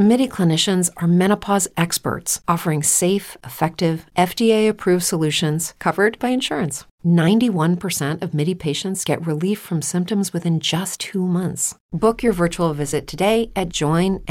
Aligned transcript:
MIDI 0.00 0.26
clinicians 0.28 0.88
are 0.96 1.06
menopause 1.06 1.68
experts 1.76 2.40
offering 2.48 2.82
safe, 2.82 3.36
effective, 3.44 4.06
FDA 4.16 4.66
approved 4.66 5.04
solutions 5.04 5.74
covered 5.78 6.18
by 6.18 6.30
insurance. 6.30 6.86
91% 7.04 8.22
of 8.22 8.32
MIDI 8.32 8.54
patients 8.54 9.04
get 9.04 9.26
relief 9.26 9.60
from 9.60 9.82
symptoms 9.82 10.32
within 10.32 10.58
just 10.58 11.00
two 11.00 11.26
months. 11.26 11.74
Book 11.92 12.22
your 12.22 12.32
virtual 12.32 12.72
visit 12.72 13.06
today 13.06 13.52
at 13.54 13.68
joinmidi.com. 13.68 14.24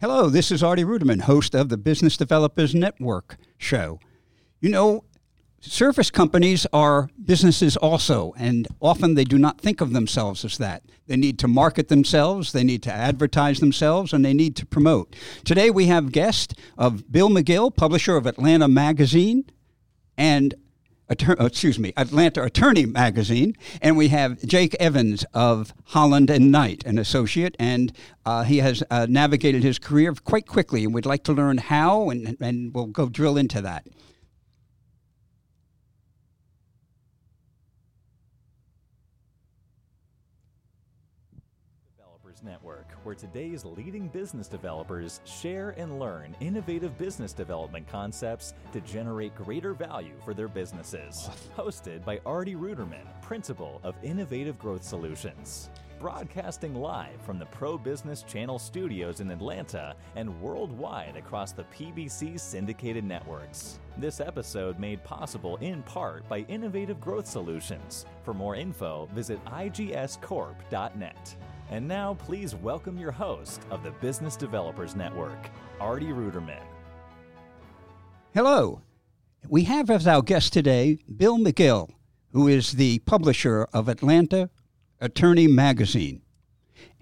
Hello, 0.00 0.30
this 0.30 0.50
is 0.50 0.62
Artie 0.62 0.84
Ruderman, 0.84 1.20
host 1.20 1.54
of 1.54 1.68
the 1.68 1.76
Business 1.76 2.16
Developers 2.16 2.74
Network 2.74 3.36
show. 3.58 4.00
You 4.62 4.70
know, 4.70 5.04
service 5.60 6.10
companies 6.10 6.66
are 6.72 7.10
businesses 7.22 7.76
also, 7.76 8.32
and 8.38 8.66
often 8.80 9.14
they 9.14 9.24
do 9.24 9.38
not 9.38 9.60
think 9.60 9.80
of 9.80 9.92
themselves 9.92 10.44
as 10.44 10.58
that. 10.58 10.82
They 11.06 11.16
need 11.16 11.38
to 11.40 11.48
market 11.48 11.88
themselves, 11.88 12.52
they 12.52 12.64
need 12.64 12.82
to 12.84 12.92
advertise 12.92 13.60
themselves, 13.60 14.12
and 14.12 14.24
they 14.24 14.32
need 14.32 14.56
to 14.56 14.66
promote. 14.66 15.14
Today 15.44 15.70
we 15.70 15.86
have 15.86 16.12
guest 16.12 16.54
of 16.78 17.10
Bill 17.12 17.28
McGill, 17.28 17.74
publisher 17.74 18.16
of 18.16 18.26
Atlanta 18.26 18.68
Magazine, 18.68 19.44
and 20.16 20.54
oh, 21.10 21.44
excuse 21.46 21.78
me, 21.78 21.92
Atlanta 21.96 22.42
Attorney 22.42 22.86
Magazine, 22.86 23.54
and 23.82 23.98
we 23.98 24.08
have 24.08 24.42
Jake 24.46 24.74
Evans 24.80 25.26
of 25.34 25.74
Holland 25.84 26.30
and 26.30 26.50
Knight, 26.50 26.84
an 26.86 26.98
associate, 26.98 27.54
and 27.58 27.92
uh, 28.24 28.44
he 28.44 28.58
has 28.58 28.82
uh, 28.90 29.06
navigated 29.10 29.62
his 29.62 29.78
career 29.78 30.14
quite 30.14 30.46
quickly, 30.46 30.84
and 30.84 30.94
we'd 30.94 31.06
like 31.06 31.24
to 31.24 31.34
learn 31.34 31.58
how, 31.58 32.08
and, 32.08 32.38
and 32.40 32.74
we'll 32.74 32.86
go 32.86 33.10
drill 33.10 33.36
into 33.36 33.60
that. 33.60 33.86
Network, 42.42 42.89
where 43.04 43.14
today's 43.14 43.64
leading 43.64 44.08
business 44.08 44.48
developers 44.48 45.20
share 45.24 45.70
and 45.76 45.98
learn 45.98 46.36
innovative 46.40 46.96
business 46.98 47.32
development 47.32 47.86
concepts 47.88 48.54
to 48.72 48.80
generate 48.80 49.34
greater 49.34 49.74
value 49.74 50.14
for 50.24 50.34
their 50.34 50.48
businesses. 50.48 51.30
Hosted 51.56 52.04
by 52.04 52.20
Artie 52.26 52.54
Ruderman, 52.54 53.06
Principal 53.22 53.80
of 53.82 53.94
Innovative 54.02 54.58
Growth 54.58 54.82
Solutions. 54.82 55.70
Broadcasting 56.00 56.74
live 56.74 57.20
from 57.20 57.38
the 57.38 57.44
Pro 57.44 57.76
Business 57.76 58.22
Channel 58.22 58.58
studios 58.58 59.20
in 59.20 59.30
Atlanta 59.30 59.94
and 60.16 60.40
worldwide 60.40 61.14
across 61.14 61.52
the 61.52 61.64
PBC 61.64 62.40
syndicated 62.40 63.04
networks. 63.04 63.78
This 63.98 64.18
episode 64.18 64.78
made 64.78 65.04
possible 65.04 65.56
in 65.58 65.82
part 65.82 66.26
by 66.26 66.38
Innovative 66.48 67.02
Growth 67.02 67.26
Solutions. 67.26 68.06
For 68.22 68.32
more 68.32 68.56
info, 68.56 69.10
visit 69.12 69.44
igscorp.net. 69.44 71.36
And 71.70 71.86
now, 71.86 72.14
please 72.14 72.52
welcome 72.52 72.98
your 72.98 73.12
host 73.12 73.62
of 73.70 73.84
the 73.84 73.92
Business 73.92 74.34
Developers 74.34 74.96
Network, 74.96 75.50
Artie 75.78 76.06
Ruderman. 76.06 76.64
Hello. 78.34 78.82
We 79.48 79.62
have 79.64 79.88
as 79.88 80.04
our 80.04 80.20
guest 80.20 80.52
today 80.52 80.98
Bill 81.16 81.38
McGill, 81.38 81.90
who 82.32 82.48
is 82.48 82.72
the 82.72 82.98
publisher 83.00 83.68
of 83.72 83.88
Atlanta 83.88 84.50
Attorney 85.00 85.46
Magazine, 85.46 86.22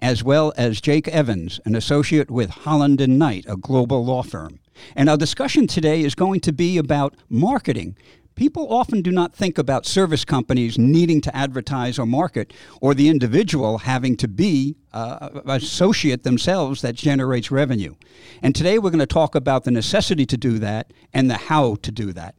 as 0.03 0.23
well 0.23 0.53
as 0.55 0.79
Jake 0.79 1.07
Evans, 1.07 1.59
an 1.65 1.73
associate 1.73 2.29
with 2.29 2.51
Holland 2.51 3.01
and 3.01 3.17
Knight, 3.17 3.45
a 3.47 3.57
global 3.57 4.05
law 4.05 4.21
firm. 4.21 4.59
And 4.95 5.09
our 5.09 5.17
discussion 5.17 5.65
today 5.65 6.01
is 6.01 6.13
going 6.13 6.41
to 6.41 6.53
be 6.53 6.77
about 6.77 7.15
marketing 7.27 7.97
people 8.39 8.73
often 8.73 9.01
do 9.01 9.11
not 9.11 9.35
think 9.35 9.57
about 9.57 9.85
service 9.85 10.23
companies 10.23 10.79
needing 10.79 11.19
to 11.19 11.35
advertise 11.35 11.99
or 11.99 12.05
market, 12.05 12.53
or 12.79 12.93
the 12.93 13.09
individual 13.09 13.79
having 13.79 14.15
to 14.15 14.29
be 14.29 14.77
uh, 14.93 15.41
associate 15.45 16.23
themselves 16.23 16.81
that 16.81 16.95
generates 16.95 17.51
revenue. 17.51 17.93
And 18.41 18.55
today 18.55 18.79
we're 18.79 18.91
going 18.91 18.99
to 18.99 19.05
talk 19.05 19.35
about 19.35 19.65
the 19.65 19.71
necessity 19.71 20.25
to 20.25 20.37
do 20.37 20.57
that 20.59 20.93
and 21.13 21.29
the 21.29 21.35
how 21.35 21.75
to 21.81 21.91
do 21.91 22.13
that. 22.13 22.33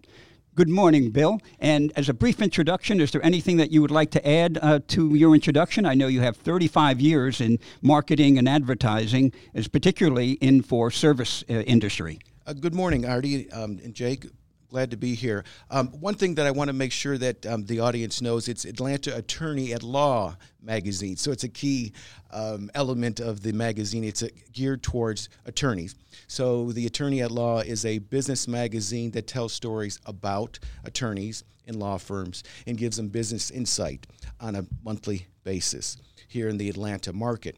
Good 0.55 0.71
morning, 0.71 1.11
Bill. 1.11 1.39
And 1.59 1.93
as 1.97 2.09
a 2.09 2.15
brief 2.15 2.41
introduction, 2.41 2.99
is 2.99 3.11
there 3.11 3.23
anything 3.23 3.59
that 3.59 3.71
you 3.71 3.83
would 3.83 3.91
like 3.91 4.11
to 4.13 4.27
add 4.27 4.59
uh, 4.63 4.81
to 4.89 5.15
your 5.15 5.35
introduction? 5.35 5.85
I 5.85 5.93
know 5.93 6.07
you 6.07 6.23
have 6.23 6.39
35 6.39 6.99
years 7.03 7.43
in 7.43 7.59
marketing 7.83 8.39
and 8.39 8.49
advertising, 8.49 9.35
as 9.55 9.69
particularly 9.69 10.33
in 10.33 10.63
for 10.63 10.91
service 10.91 11.45
uh, 11.51 11.61
industry. 11.61 12.21
Uh, 12.47 12.55
good 12.55 12.75
morning, 12.75 13.05
Artie 13.05 13.53
um, 13.53 13.79
and 13.85 13.93
Jake. 13.93 14.25
Glad 14.71 14.93
to 14.93 14.97
be 14.97 15.17
here. 15.17 15.43
Um, 15.69 15.89
one 15.89 16.15
thing 16.15 16.37
that 16.37 16.47
I 16.47 16.53
want 16.53 16.69
to 16.69 16.73
make 16.73 16.93
sure 16.93 17.19
that 17.19 17.45
um, 17.45 17.67
the 17.67 17.81
audience 17.81 18.23
knows 18.23 18.47
it's 18.47 18.65
Atlanta 18.65 19.17
Attorney 19.17 19.73
at 19.73 19.83
Law 19.83 20.37
magazine. 20.63 21.17
So 21.17 21.33
it's 21.33 21.43
a 21.43 21.49
key 21.49 21.93
um, 22.31 22.71
element 22.77 23.19
of 23.19 23.43
the 23.43 23.53
magazine. 23.53 24.05
It's 24.05 24.23
a, 24.23 24.31
geared 24.53 24.85
towards 24.85 25.29
attorneys. 25.45 25.97
So 26.29 26.71
the 26.71 26.87
Attorney 26.87 27.21
at 27.21 27.33
Law 27.33 27.59
is 27.59 27.85
a 27.85 27.99
business 27.99 28.47
magazine 28.47 29.11
that 29.11 29.27
tells 29.27 29.53
stories 29.53 29.99
about 30.07 30.61
attorneys 30.85 31.43
and 31.67 31.75
law 31.75 31.99
firms 31.99 32.45
and 32.65 32.79
gives 32.79 32.97
them 32.97 33.09
business 33.09 33.51
insight 33.51 34.07
on 34.41 34.55
a 34.55 34.65
monthly 34.85 35.27
basis 35.43 35.97
here 36.29 36.49
in 36.49 36.59
the 36.59 36.69
Atlanta 36.69 37.13
market. 37.13 37.57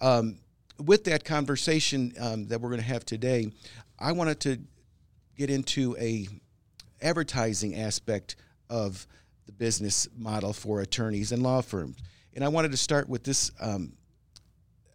Um, 0.00 0.38
with 0.84 1.04
that 1.04 1.24
conversation 1.24 2.14
um, 2.18 2.48
that 2.48 2.60
we're 2.60 2.70
going 2.70 2.80
to 2.80 2.86
have 2.86 3.04
today, 3.04 3.52
I 3.96 4.10
wanted 4.10 4.40
to 4.40 4.58
get 5.36 5.50
into 5.50 5.96
a 5.98 6.26
advertising 7.00 7.76
aspect 7.76 8.36
of 8.68 9.06
the 9.46 9.52
business 9.52 10.08
model 10.16 10.52
for 10.52 10.80
attorneys 10.80 11.32
and 11.32 11.42
law 11.42 11.60
firms. 11.60 11.96
And 12.34 12.44
I 12.44 12.48
wanted 12.48 12.70
to 12.72 12.76
start 12.76 13.08
with 13.08 13.24
this 13.24 13.50
um, 13.60 13.94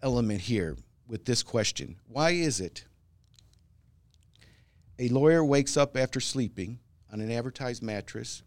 element 0.02 0.42
here 0.42 0.78
with 1.08 1.26
this 1.26 1.44
question 1.44 1.96
Why 2.08 2.32
is 2.32 2.60
it 2.60 2.86
a 5.00 5.10
lawyer 5.10 5.44
wakes 5.44 5.76
up 5.76 5.98
after 5.98 6.20
sleeping 6.20 6.80
on 7.12 7.20
an 7.20 7.32
advertised 7.32 7.82
mattress, 7.82 8.44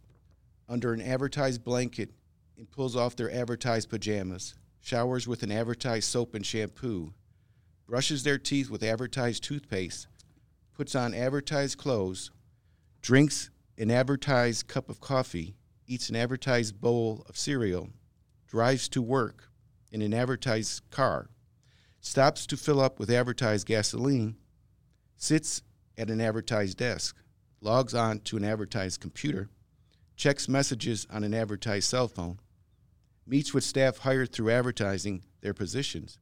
under 0.68 0.92
an 0.92 1.00
advertised 1.00 1.64
blanket, 1.64 2.10
and 2.56 2.70
pulls 2.70 2.96
off 2.96 3.16
their 3.16 3.32
advertised 3.32 3.90
pajamas, 3.90 4.54
showers 4.80 5.26
with 5.26 5.42
an 5.42 5.50
advertised 5.50 6.08
soap 6.08 6.34
and 6.34 6.46
shampoo, 6.46 7.12
brushes 7.86 8.22
their 8.22 8.38
teeth 8.38 8.70
with 8.70 8.82
advertised 8.82 9.42
toothpaste, 9.42 10.06
puts 10.72 10.94
on 10.94 11.14
advertised 11.14 11.78
clothes, 11.78 12.30
drinks 13.00 13.50
an 13.78 13.90
advertised 13.90 14.66
cup 14.68 14.88
of 14.88 15.00
coffee, 15.00 15.54
eats 15.86 16.08
an 16.08 16.16
advertised 16.16 16.80
bowl 16.80 17.24
of 17.28 17.36
cereal, 17.36 17.90
drives 18.46 18.88
to 18.88 19.02
work 19.02 19.50
in 19.92 20.02
an 20.02 20.14
advertised 20.14 20.82
car, 20.90 21.28
stops 22.00 22.46
to 22.46 22.56
fill 22.56 22.80
up 22.80 22.98
with 22.98 23.10
advertised 23.10 23.66
gasoline, 23.66 24.36
sits 25.16 25.62
at 25.98 26.10
an 26.10 26.20
advertised 26.20 26.78
desk, 26.78 27.16
logs 27.60 27.94
on 27.94 28.20
to 28.20 28.36
an 28.36 28.44
advertised 28.44 29.00
computer, 29.00 29.48
checks 30.16 30.48
messages 30.48 31.06
on 31.10 31.24
an 31.24 31.34
advertised 31.34 31.88
cell 31.88 32.08
phone, 32.08 32.38
meets 33.26 33.52
with 33.52 33.64
staff 33.64 33.98
hired 33.98 34.32
through 34.32 34.50
advertising 34.50 35.22
their 35.40 35.54
positions, 35.54 36.18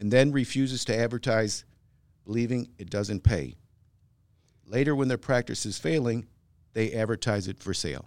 and 0.00 0.10
then 0.10 0.32
refuses 0.32 0.84
to 0.84 0.96
advertise, 0.96 1.64
believing 2.24 2.68
it 2.78 2.90
doesn't 2.90 3.22
pay. 3.22 3.56
Later, 4.66 4.94
when 4.94 5.08
their 5.08 5.18
practice 5.18 5.66
is 5.66 5.78
failing, 5.78 6.26
they 6.72 6.92
advertise 6.92 7.48
it 7.48 7.58
for 7.58 7.74
sale. 7.74 8.06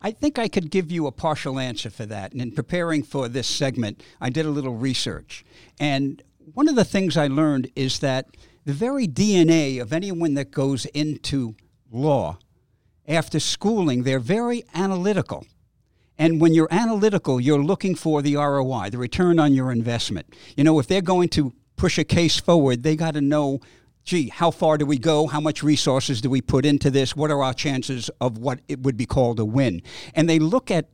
I 0.00 0.10
think 0.10 0.38
I 0.38 0.48
could 0.48 0.70
give 0.70 0.90
you 0.90 1.06
a 1.06 1.12
partial 1.12 1.60
answer 1.60 1.88
for 1.88 2.04
that. 2.06 2.32
And 2.32 2.40
in 2.40 2.52
preparing 2.52 3.04
for 3.04 3.28
this 3.28 3.46
segment, 3.46 4.02
I 4.20 4.30
did 4.30 4.46
a 4.46 4.50
little 4.50 4.74
research. 4.74 5.44
And 5.78 6.22
one 6.54 6.68
of 6.68 6.74
the 6.74 6.84
things 6.84 7.16
I 7.16 7.28
learned 7.28 7.70
is 7.76 8.00
that 8.00 8.26
the 8.64 8.72
very 8.72 9.06
DNA 9.06 9.80
of 9.80 9.92
anyone 9.92 10.34
that 10.34 10.50
goes 10.50 10.86
into 10.86 11.54
law, 11.90 12.38
after 13.06 13.38
schooling, 13.38 14.02
they're 14.02 14.18
very 14.18 14.64
analytical. 14.74 15.46
And 16.18 16.40
when 16.40 16.52
you're 16.52 16.68
analytical, 16.70 17.40
you're 17.40 17.62
looking 17.62 17.94
for 17.94 18.22
the 18.22 18.36
ROI, 18.36 18.90
the 18.90 18.98
return 18.98 19.38
on 19.38 19.54
your 19.54 19.72
investment. 19.72 20.34
You 20.56 20.64
know, 20.64 20.78
if 20.78 20.86
they're 20.86 21.00
going 21.00 21.28
to 21.30 21.52
push 21.76 21.98
a 21.98 22.04
case 22.04 22.38
forward, 22.38 22.82
they 22.82 22.96
got 22.96 23.14
to 23.14 23.20
know 23.20 23.60
gee, 24.04 24.28
how 24.28 24.50
far 24.50 24.78
do 24.78 24.86
we 24.86 24.98
go? 24.98 25.26
How 25.26 25.40
much 25.40 25.62
resources 25.62 26.20
do 26.20 26.28
we 26.30 26.40
put 26.40 26.66
into 26.66 26.90
this? 26.90 27.14
What 27.14 27.30
are 27.30 27.42
our 27.42 27.54
chances 27.54 28.10
of 28.20 28.38
what 28.38 28.60
it 28.68 28.80
would 28.80 28.96
be 28.96 29.06
called 29.06 29.38
a 29.38 29.44
win? 29.44 29.82
And 30.14 30.28
they 30.28 30.38
look 30.38 30.70
at 30.70 30.88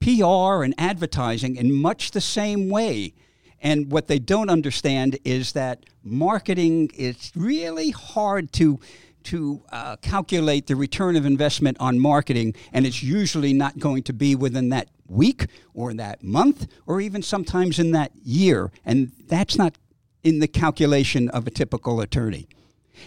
PR 0.00 0.62
and 0.62 0.74
advertising 0.78 1.56
in 1.56 1.72
much 1.72 2.10
the 2.10 2.20
same 2.20 2.68
way. 2.68 3.14
And 3.60 3.92
what 3.92 4.08
they 4.08 4.18
don't 4.18 4.48
understand 4.48 5.18
is 5.24 5.52
that 5.52 5.84
marketing 6.02 6.90
is 6.94 7.32
really 7.34 7.90
hard 7.90 8.52
to 8.54 8.80
to 9.22 9.62
uh, 9.70 9.96
calculate 9.96 10.66
the 10.66 10.74
return 10.74 11.14
of 11.14 11.26
investment 11.26 11.76
on 11.78 11.98
marketing, 11.98 12.54
and 12.72 12.86
it's 12.86 13.02
usually 13.02 13.52
not 13.52 13.78
going 13.78 14.02
to 14.02 14.14
be 14.14 14.34
within 14.34 14.70
that 14.70 14.88
week 15.08 15.46
or 15.74 15.92
that 15.92 16.22
month 16.22 16.66
or 16.86 17.02
even 17.02 17.20
sometimes 17.20 17.78
in 17.78 17.92
that 17.92 18.12
year. 18.24 18.72
And 18.84 19.12
that's 19.28 19.58
not 19.58 19.76
in 20.22 20.38
the 20.38 20.48
calculation 20.48 21.28
of 21.30 21.46
a 21.46 21.50
typical 21.50 22.00
attorney. 22.00 22.48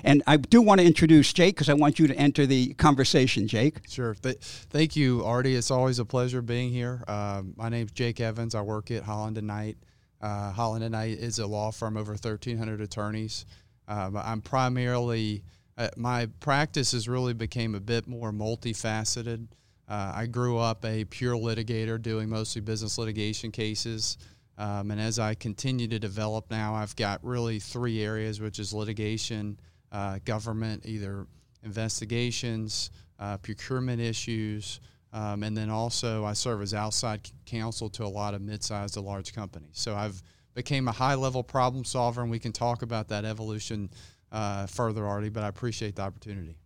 And 0.04 0.24
I 0.26 0.38
do 0.38 0.62
want 0.62 0.82
to 0.82 0.88
introduce 0.88 1.32
Jake 1.34 1.56
because 1.56 1.70
I 1.70 1.74
want 1.74 2.00
you 2.00 2.08
to 2.08 2.16
enter 2.16 2.46
the 2.46 2.74
conversation, 2.74 3.48
Jake. 3.48 3.78
Sure. 3.88 4.16
Th- 4.16 4.38
thank 4.38 4.96
you, 4.96 5.24
Artie. 5.24 5.56
It's 5.56 5.70
always 5.70 6.00
a 6.00 6.06
pleasure 6.06 6.42
being 6.42 6.72
here. 6.72 7.04
Uh, 7.08 7.44
my 7.56 7.70
name's 7.70 7.92
Jake 7.92 8.20
Evans. 8.20 8.56
I 8.56 8.62
work 8.62 8.90
at 8.90 9.04
Holland 9.04 9.38
and 9.38 9.48
Knight. 9.48 9.78
Uh, 10.20 10.52
Holland 10.52 10.84
and 10.84 10.94
Knight 10.94 11.20
is 11.20 11.38
a 11.38 11.46
law 11.46 11.72
firm 11.72 11.98
over 11.98 12.14
1,300 12.14 12.82
attorneys. 12.82 13.46
Um, 13.88 14.18
I'm 14.18 14.42
primarily 14.42 15.44
uh, 15.78 15.90
my 15.98 16.28
practice 16.40 16.92
has 16.92 17.08
really 17.08 17.34
became 17.34 17.76
a 17.76 17.80
bit 17.80 18.08
more 18.08 18.32
multifaceted. 18.32 19.48
Uh, 19.88 20.14
I 20.16 20.28
grew 20.28 20.58
up 20.58 20.86
a 20.86 21.04
pure 21.06 21.36
litigator 21.36 22.02
doing 22.02 22.30
mostly 22.30 22.62
business 22.62 22.98
litigation 22.98 23.52
cases. 23.52 24.18
Um, 24.58 24.92
and 24.92 25.02
as 25.02 25.18
I 25.18 25.34
continue 25.34 25.88
to 25.88 26.00
develop 26.00 26.52
now, 26.52 26.76
I've 26.76 26.96
got 26.96 27.24
really 27.24 27.60
three 27.60 28.04
areas, 28.04 28.40
which 28.40 28.60
is 28.60 28.74
litigation, 28.74 29.60
uh, 29.92 30.20
government, 30.26 30.86
either 30.86 31.26
investigations, 31.64 32.92
uh, 33.20 33.38
procurement 33.38 34.02
issues, 34.02 34.80
um, 35.12 35.44
and 35.44 35.56
then 35.56 35.70
also 35.70 36.26
I 36.26 36.34
serve 36.34 36.62
as 36.62 36.74
outside 36.74 37.30
counsel 37.46 37.90
to 37.92 38.04
a 38.04 38.08
lot 38.08 38.34
of 38.34 38.42
mid-sized 38.42 38.96
to 38.96 39.02
large 39.02 39.34
companies. 39.34 39.70
So 39.74 39.96
I've 39.96 40.22
became 40.54 40.88
a 40.88 40.92
high-level 40.92 41.44
problem 41.44 41.84
solver, 41.84 42.22
and 42.22 42.30
we 42.30 42.40
can 42.40 42.52
talk 42.52 42.82
about 42.84 43.08
that 43.10 43.26
evolution 43.26 43.90
uh, 44.32 44.68
further, 44.68 45.06
Artie. 45.06 45.30
But 45.30 45.44
I 45.44 45.48
appreciate 45.48 45.96
the 45.96 46.04
opportunity. 46.04 46.58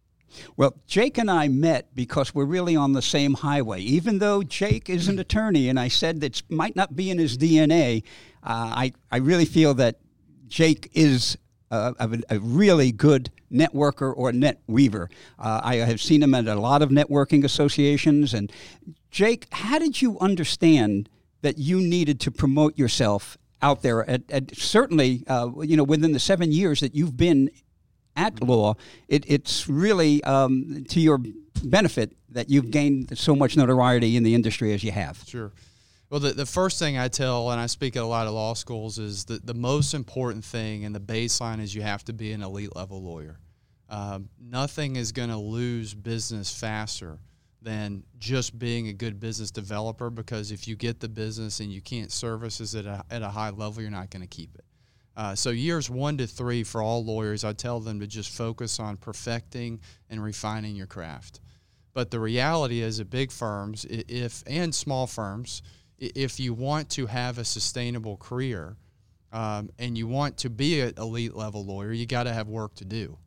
Well, 0.56 0.76
Jake 0.88 1.18
and 1.18 1.32
I 1.32 1.48
met 1.48 1.96
because 1.96 2.34
we're 2.36 2.46
really 2.46 2.76
on 2.76 2.94
the 2.94 3.02
same 3.02 3.34
highway. 3.34 3.82
Even 3.82 4.20
though 4.20 4.44
Jake 4.44 4.90
is 4.90 5.08
an 5.08 5.20
attorney, 5.20 5.70
and 5.70 5.80
I 5.80 5.88
said 5.88 6.22
that 6.22 6.42
might 6.50 6.76
not 6.76 6.96
be 6.96 7.10
in 7.10 7.18
his 7.18 7.38
DNA, 7.38 8.04
uh, 8.44 8.72
I, 8.76 8.94
I 9.12 9.18
really 9.18 9.46
feel 9.46 9.74
that 9.76 10.00
Jake 10.48 10.90
is 10.94 11.38
a, 11.72 12.20
a, 12.30 12.40
really 12.40 12.92
good 12.92 13.30
networker 13.52 14.14
or 14.16 14.32
net 14.32 14.62
weaver. 14.68 15.10
Uh, 15.38 15.62
I 15.64 15.76
have 15.78 16.02
seen 16.02 16.24
him 16.24 16.34
at 16.34 16.48
a 16.48 16.56
lot 16.56 16.82
of 16.82 16.90
networking 16.90 17.44
associations. 17.44 18.34
And 18.34 18.52
Jake, 19.12 19.48
how 19.52 19.80
did 19.80 20.02
you 20.02 20.18
understand 20.20 21.10
that 21.42 21.58
you 21.58 21.82
needed 21.82 22.20
to 22.22 22.32
promote 22.32 22.78
yourself 22.78 23.38
out 23.62 23.82
there? 23.82 24.10
At, 24.10 24.24
at 24.32 24.56
certainly, 24.56 25.24
uh, 25.28 25.50
you 25.62 25.78
know, 25.78 25.84
within 25.84 26.14
the 26.14 26.20
seven 26.20 26.52
years 26.52 26.80
that 26.80 26.96
you've 26.96 27.18
been 27.18 27.50
at 28.18 28.42
law, 28.42 28.76
it, 29.08 29.24
it's 29.28 29.70
really 29.70 30.22
um, 30.24 30.84
to 30.90 31.00
your 31.00 31.20
benefit 31.64 32.18
that 32.30 32.50
you've 32.50 32.72
gained 32.72 33.18
so 33.18 33.36
much 33.36 33.56
notoriety 33.56 34.18
in 34.18 34.24
the 34.24 34.36
industry 34.36 34.74
as 34.74 34.84
you 34.84 34.92
have. 34.92 35.24
Sure. 35.26 35.54
Well, 36.10 36.20
the, 36.20 36.32
the 36.32 36.46
first 36.46 36.80
thing 36.80 36.98
I 36.98 37.10
tell, 37.10 37.52
and 37.52 37.60
I 37.60 37.66
speak 37.66 37.96
at 37.96 38.04
a 38.04 38.06
lot 38.06 38.28
of 38.28 38.34
law 38.34 38.54
schools, 38.54 38.98
is 38.98 39.26
that 39.26 39.46
the 39.46 39.54
most 39.54 39.94
important 39.94 40.44
thing 40.44 40.86
and 40.86 40.96
the 40.96 41.00
baseline 41.00 41.62
is 41.62 41.76
you 41.76 41.82
have 41.82 42.04
to 42.06 42.14
be 42.14 42.32
an 42.32 42.42
elite 42.42 42.76
level 42.76 43.02
lawyer. 43.04 43.40
Um, 43.90 44.30
nothing 44.40 44.96
is 44.96 45.12
going 45.12 45.30
to 45.30 45.38
lose 45.38 45.94
business 45.94 46.54
faster 46.58 47.20
than 47.62 48.04
just 48.18 48.58
being 48.58 48.88
a 48.88 48.94
good 48.94 49.20
business 49.20 49.52
developer 49.52 50.10
because 50.10 50.52
if 50.52 50.68
you 50.68 50.76
get 50.76 51.00
the 51.00 51.10
business 51.10 51.60
and 51.60 51.72
you 51.72 51.82
can't 51.82 52.12
service 52.12 52.62
it 52.74 52.86
at 52.86 52.86
a, 52.86 53.04
at 53.14 53.22
a 53.22 53.30
high 53.30 53.50
level, 53.50 53.82
you're 53.82 53.92
not 53.92 54.10
going 54.10 54.22
to 54.22 54.28
keep 54.28 54.56
it. 54.56 54.64
Uh, 55.18 55.34
so 55.34 55.50
years 55.50 55.90
one 55.90 56.16
to 56.16 56.28
three 56.28 56.64
for 56.64 56.80
all 56.80 57.04
lawyers, 57.04 57.44
I 57.44 57.52
tell 57.52 57.80
them 57.80 58.00
to 58.00 58.08
just 58.08 58.30
focus 58.30 58.80
on 58.80 58.98
perfecting 58.98 59.82
and 60.12 60.24
refining 60.24 60.76
your 60.76 60.86
craft. 60.86 61.42
But 61.94 62.12
the 62.12 62.20
reality 62.20 62.82
is, 62.82 63.00
at 63.00 63.10
big 63.10 63.32
firms, 63.32 63.84
if 63.90 64.44
and 64.46 64.74
small 64.74 65.08
firms, 65.08 65.64
if 65.98 66.40
you 66.40 66.54
want 66.54 66.92
to 66.92 67.08
have 67.08 67.40
a 67.40 67.44
sustainable 67.44 68.18
career 68.18 68.78
um, 69.34 69.72
and 69.80 69.98
you 69.98 70.06
want 70.06 70.38
to 70.38 70.52
be 70.52 70.82
an 70.82 70.94
elite 71.00 71.36
level 71.36 71.66
lawyer, 71.66 71.92
you 71.92 72.06
got 72.06 72.24
to 72.24 72.34
have 72.34 72.48
work 72.48 72.76
to 72.76 72.86
do. 72.86 73.18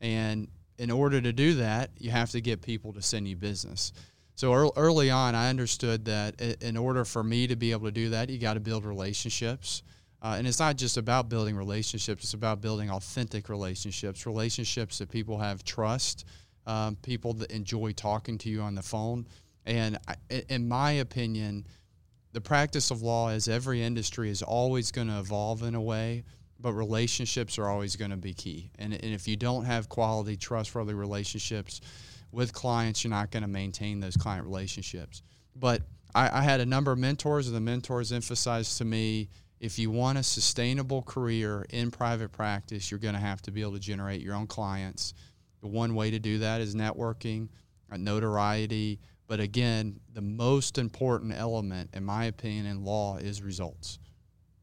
And 0.00 0.48
in 0.78 0.90
order 0.90 1.20
to 1.20 1.32
do 1.32 1.54
that, 1.54 1.90
you 1.98 2.10
have 2.10 2.30
to 2.32 2.40
get 2.40 2.60
people 2.60 2.92
to 2.94 3.02
send 3.02 3.28
you 3.28 3.36
business. 3.36 3.92
So 4.34 4.72
early 4.76 5.10
on, 5.10 5.36
I 5.36 5.48
understood 5.48 6.06
that 6.06 6.40
in 6.60 6.76
order 6.76 7.04
for 7.04 7.22
me 7.22 7.46
to 7.46 7.54
be 7.54 7.70
able 7.70 7.86
to 7.86 7.92
do 7.92 8.10
that, 8.10 8.28
you 8.28 8.38
got 8.38 8.54
to 8.54 8.60
build 8.60 8.84
relationships. 8.84 9.84
Uh, 10.26 10.34
and 10.38 10.48
it's 10.48 10.58
not 10.58 10.74
just 10.74 10.96
about 10.96 11.28
building 11.28 11.56
relationships, 11.56 12.24
it's 12.24 12.34
about 12.34 12.60
building 12.60 12.90
authentic 12.90 13.48
relationships, 13.48 14.26
relationships 14.26 14.98
that 14.98 15.08
people 15.08 15.38
have 15.38 15.62
trust, 15.62 16.24
um, 16.66 16.96
people 16.96 17.32
that 17.32 17.48
enjoy 17.52 17.92
talking 17.92 18.36
to 18.36 18.48
you 18.48 18.60
on 18.60 18.74
the 18.74 18.82
phone. 18.82 19.24
And 19.66 19.96
I, 20.08 20.16
in 20.48 20.66
my 20.66 20.90
opinion, 20.90 21.64
the 22.32 22.40
practice 22.40 22.90
of 22.90 23.02
law, 23.02 23.28
as 23.28 23.46
every 23.46 23.84
industry, 23.84 24.28
is 24.28 24.42
always 24.42 24.90
going 24.90 25.06
to 25.06 25.20
evolve 25.20 25.62
in 25.62 25.76
a 25.76 25.80
way, 25.80 26.24
but 26.58 26.72
relationships 26.72 27.56
are 27.56 27.68
always 27.68 27.94
going 27.94 28.10
to 28.10 28.16
be 28.16 28.34
key. 28.34 28.72
And, 28.80 28.94
and 28.94 29.14
if 29.14 29.28
you 29.28 29.36
don't 29.36 29.64
have 29.64 29.88
quality, 29.88 30.36
trustworthy 30.36 30.94
relationships 30.94 31.80
with 32.32 32.52
clients, 32.52 33.04
you're 33.04 33.12
not 33.12 33.30
going 33.30 33.44
to 33.44 33.48
maintain 33.48 34.00
those 34.00 34.16
client 34.16 34.44
relationships. 34.44 35.22
But 35.54 35.82
I, 36.16 36.40
I 36.40 36.42
had 36.42 36.58
a 36.58 36.66
number 36.66 36.90
of 36.90 36.98
mentors, 36.98 37.46
and 37.46 37.54
the 37.54 37.60
mentors 37.60 38.10
emphasized 38.10 38.78
to 38.78 38.84
me 38.84 39.28
if 39.60 39.78
you 39.78 39.90
want 39.90 40.18
a 40.18 40.22
sustainable 40.22 41.02
career 41.02 41.64
in 41.70 41.90
private 41.90 42.30
practice, 42.32 42.90
you're 42.90 43.00
going 43.00 43.14
to 43.14 43.20
have 43.20 43.40
to 43.42 43.50
be 43.50 43.62
able 43.62 43.72
to 43.72 43.78
generate 43.78 44.20
your 44.20 44.34
own 44.34 44.46
clients. 44.46 45.14
The 45.60 45.68
one 45.68 45.94
way 45.94 46.10
to 46.10 46.18
do 46.18 46.38
that 46.38 46.60
is 46.60 46.74
networking, 46.74 47.48
notoriety. 47.90 49.00
But 49.28 49.40
again, 49.40 49.98
the 50.12 50.20
most 50.20 50.78
important 50.78 51.32
element, 51.34 51.90
in 51.94 52.04
my 52.04 52.26
opinion, 52.26 52.66
in 52.66 52.84
law 52.84 53.16
is 53.16 53.42
results. 53.42 53.98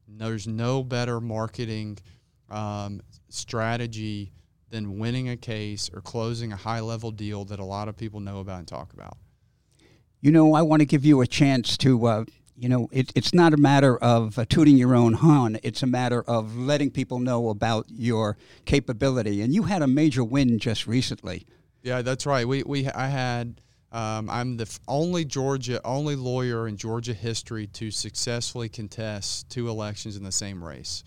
There's 0.06 0.46
no 0.46 0.82
better 0.82 1.20
marketing 1.20 1.98
um, 2.50 3.00
strategy 3.28 4.32
than 4.70 4.98
winning 4.98 5.28
a 5.28 5.36
case 5.36 5.90
or 5.92 6.00
closing 6.00 6.52
a 6.52 6.56
high 6.56 6.80
level 6.80 7.10
deal 7.10 7.44
that 7.46 7.58
a 7.58 7.64
lot 7.64 7.88
of 7.88 7.96
people 7.96 8.20
know 8.20 8.40
about 8.40 8.58
and 8.60 8.68
talk 8.68 8.92
about. 8.92 9.16
You 10.20 10.32
know, 10.32 10.54
I 10.54 10.62
want 10.62 10.80
to 10.80 10.86
give 10.86 11.04
you 11.04 11.20
a 11.20 11.26
chance 11.26 11.76
to 11.78 12.06
uh, 12.06 12.24
you 12.56 12.68
know, 12.68 12.88
it, 12.92 13.12
it's 13.14 13.34
not 13.34 13.52
a 13.52 13.56
matter 13.56 13.96
of 13.96 14.38
uh, 14.38 14.44
tooting 14.48 14.76
your 14.76 14.94
own 14.94 15.14
horn. 15.14 15.58
It's 15.62 15.82
a 15.82 15.86
matter 15.86 16.22
of 16.22 16.56
letting 16.56 16.90
people 16.90 17.18
know 17.18 17.48
about 17.48 17.86
your 17.88 18.36
capability. 18.64 19.42
And 19.42 19.52
you 19.52 19.64
had 19.64 19.82
a 19.82 19.86
major 19.86 20.22
win 20.22 20.58
just 20.58 20.86
recently. 20.86 21.46
Yeah, 21.82 22.02
that's 22.02 22.26
right. 22.26 22.46
We, 22.46 22.62
we 22.62 22.88
I 22.88 23.08
had 23.08 23.60
um, 23.92 24.28
I'm 24.28 24.56
the 24.56 24.78
only 24.88 25.24
Georgia 25.24 25.80
only 25.84 26.16
lawyer 26.16 26.66
in 26.66 26.76
Georgia 26.76 27.14
history 27.14 27.66
to 27.68 27.90
successfully 27.90 28.68
contest 28.68 29.50
two 29.50 29.68
elections 29.68 30.16
in 30.16 30.24
the 30.24 30.32
same 30.32 30.62
race. 30.62 31.04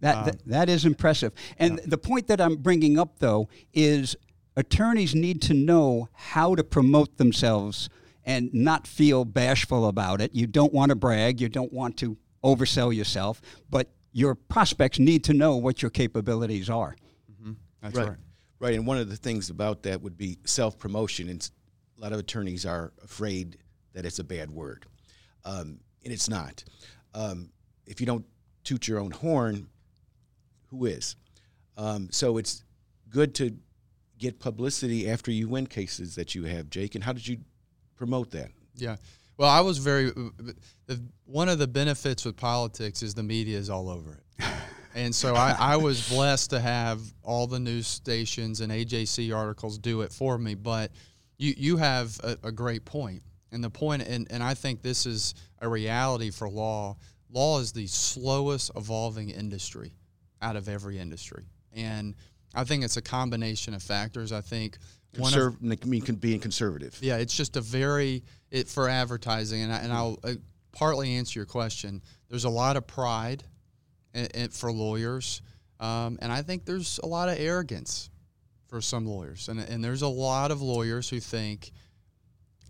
That 0.00 0.16
um, 0.16 0.24
that, 0.24 0.44
that 0.46 0.68
is 0.68 0.84
impressive. 0.84 1.32
And 1.58 1.78
yeah. 1.78 1.84
the 1.86 1.98
point 1.98 2.28
that 2.28 2.40
I'm 2.40 2.56
bringing 2.56 2.98
up 2.98 3.18
though 3.18 3.48
is 3.72 4.16
attorneys 4.56 5.14
need 5.14 5.42
to 5.42 5.54
know 5.54 6.08
how 6.12 6.54
to 6.54 6.62
promote 6.62 7.16
themselves 7.16 7.88
and 8.28 8.52
not 8.52 8.86
feel 8.86 9.24
bashful 9.24 9.88
about 9.88 10.20
it. 10.20 10.34
You 10.34 10.46
don't 10.46 10.72
want 10.72 10.90
to 10.90 10.94
brag, 10.94 11.40
you 11.40 11.48
don't 11.48 11.72
want 11.72 11.96
to 11.96 12.18
oversell 12.44 12.94
yourself, 12.94 13.40
but 13.70 13.90
your 14.12 14.34
prospects 14.34 14.98
need 14.98 15.24
to 15.24 15.32
know 15.32 15.56
what 15.56 15.80
your 15.80 15.90
capabilities 15.90 16.68
are. 16.68 16.94
Mm-hmm. 17.32 17.52
That's 17.82 17.96
right. 17.96 18.08
right. 18.10 18.18
Right, 18.60 18.74
and 18.74 18.86
one 18.86 18.98
of 18.98 19.08
the 19.08 19.16
things 19.16 19.50
about 19.50 19.84
that 19.84 20.02
would 20.02 20.18
be 20.18 20.38
self 20.44 20.78
promotion, 20.78 21.28
and 21.28 21.48
a 21.96 22.00
lot 22.00 22.12
of 22.12 22.18
attorneys 22.18 22.66
are 22.66 22.92
afraid 23.02 23.56
that 23.94 24.04
it's 24.04 24.18
a 24.18 24.24
bad 24.24 24.50
word, 24.50 24.84
um, 25.44 25.78
and 26.04 26.12
it's 26.12 26.28
not. 26.28 26.64
Um, 27.14 27.50
if 27.86 28.00
you 28.00 28.06
don't 28.06 28.26
toot 28.64 28.88
your 28.88 28.98
own 28.98 29.12
horn, 29.12 29.68
who 30.66 30.86
is? 30.86 31.14
Um, 31.76 32.08
so 32.10 32.36
it's 32.36 32.64
good 33.08 33.32
to 33.36 33.56
get 34.18 34.40
publicity 34.40 35.08
after 35.08 35.30
you 35.30 35.48
win 35.48 35.68
cases 35.68 36.16
that 36.16 36.34
you 36.34 36.42
have, 36.44 36.68
Jake. 36.68 36.96
And 36.96 37.04
how 37.04 37.12
did 37.12 37.28
you 37.28 37.38
promote 37.98 38.30
that. 38.30 38.50
Yeah. 38.76 38.96
Well, 39.36 39.50
I 39.50 39.60
was 39.60 39.78
very. 39.78 40.12
One 41.26 41.48
of 41.48 41.58
the 41.58 41.66
benefits 41.66 42.24
with 42.24 42.36
politics 42.36 43.02
is 43.02 43.14
the 43.14 43.22
media 43.22 43.58
is 43.58 43.68
all 43.68 43.90
over 43.90 44.14
it. 44.14 44.44
And 44.94 45.14
so 45.14 45.34
I, 45.34 45.54
I, 45.56 45.76
was 45.76 46.08
blessed 46.08 46.50
to 46.50 46.58
have 46.58 47.00
all 47.22 47.46
the 47.46 47.60
news 47.60 47.86
stations 47.86 48.62
and 48.62 48.72
AJC 48.72 49.36
articles 49.36 49.78
do 49.78 50.00
it 50.00 50.12
for 50.12 50.38
me. 50.38 50.54
But 50.56 50.90
you, 51.36 51.54
you 51.56 51.76
have 51.76 52.18
a, 52.24 52.36
a 52.42 52.50
great 52.50 52.84
point. 52.84 53.22
And 53.52 53.62
the 53.62 53.70
point, 53.70 54.02
and, 54.02 54.26
and 54.30 54.42
I 54.42 54.54
think 54.54 54.82
this 54.82 55.06
is 55.06 55.34
a 55.60 55.68
reality 55.68 56.30
for 56.30 56.48
law. 56.48 56.96
Law 57.30 57.60
is 57.60 57.70
the 57.70 57.86
slowest 57.86 58.72
evolving 58.74 59.30
industry 59.30 59.92
out 60.42 60.56
of 60.56 60.68
every 60.68 60.98
industry. 60.98 61.44
And 61.72 62.16
I 62.54 62.64
think 62.64 62.82
it's 62.82 62.96
a 62.96 63.02
combination 63.02 63.74
of 63.74 63.82
factors. 63.82 64.32
I 64.32 64.40
think 64.40 64.78
Conserv- 65.14 65.62
of, 65.62 65.86
mean 65.86 66.02
being 66.16 66.40
conservative. 66.40 66.98
Yeah, 67.00 67.16
it's 67.16 67.34
just 67.34 67.56
a 67.56 67.60
very 67.60 68.22
it 68.50 68.68
for 68.68 68.88
advertising, 68.88 69.62
and 69.62 69.72
I, 69.72 69.78
and 69.78 69.92
I'll 69.92 70.18
uh, 70.22 70.34
partly 70.72 71.14
answer 71.16 71.38
your 71.38 71.46
question. 71.46 72.02
There's 72.28 72.44
a 72.44 72.50
lot 72.50 72.76
of 72.76 72.86
pride 72.86 73.42
in, 74.14 74.26
in, 74.34 74.48
for 74.50 74.70
lawyers, 74.70 75.42
um, 75.80 76.18
and 76.20 76.30
I 76.30 76.42
think 76.42 76.64
there's 76.64 77.00
a 77.02 77.06
lot 77.06 77.28
of 77.28 77.38
arrogance 77.38 78.10
for 78.66 78.80
some 78.80 79.06
lawyers, 79.06 79.48
and 79.48 79.60
and 79.60 79.82
there's 79.82 80.02
a 80.02 80.08
lot 80.08 80.50
of 80.50 80.60
lawyers 80.60 81.08
who 81.08 81.20
think 81.20 81.72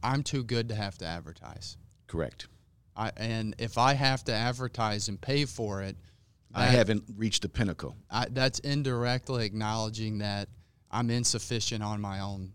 I'm 0.03 0.23
too 0.23 0.45
good 0.45 0.69
to 0.69 0.75
have 0.75 0.97
to 0.99 1.05
advertise. 1.05 1.77
Correct. 2.07 2.47
I, 2.97 3.13
and 3.17 3.55
if 3.59 3.79
I 3.79 3.95
have 3.95 4.25
to 4.25 4.33
advertise 4.33 5.09
and 5.09 5.21
pay 5.21 5.45
for 5.45 5.83
it, 5.83 5.97
I 6.55 6.67
haven't 6.67 7.05
reached 7.17 7.43
the 7.43 7.49
pinnacle. 7.49 7.97
I, 8.11 8.27
that's 8.31 8.59
indirectly 8.61 9.45
acknowledging 9.45 10.19
that 10.19 10.49
I'm 10.91 11.11
insufficient 11.11 11.83
on 11.83 12.01
my 12.01 12.21
own 12.21 12.53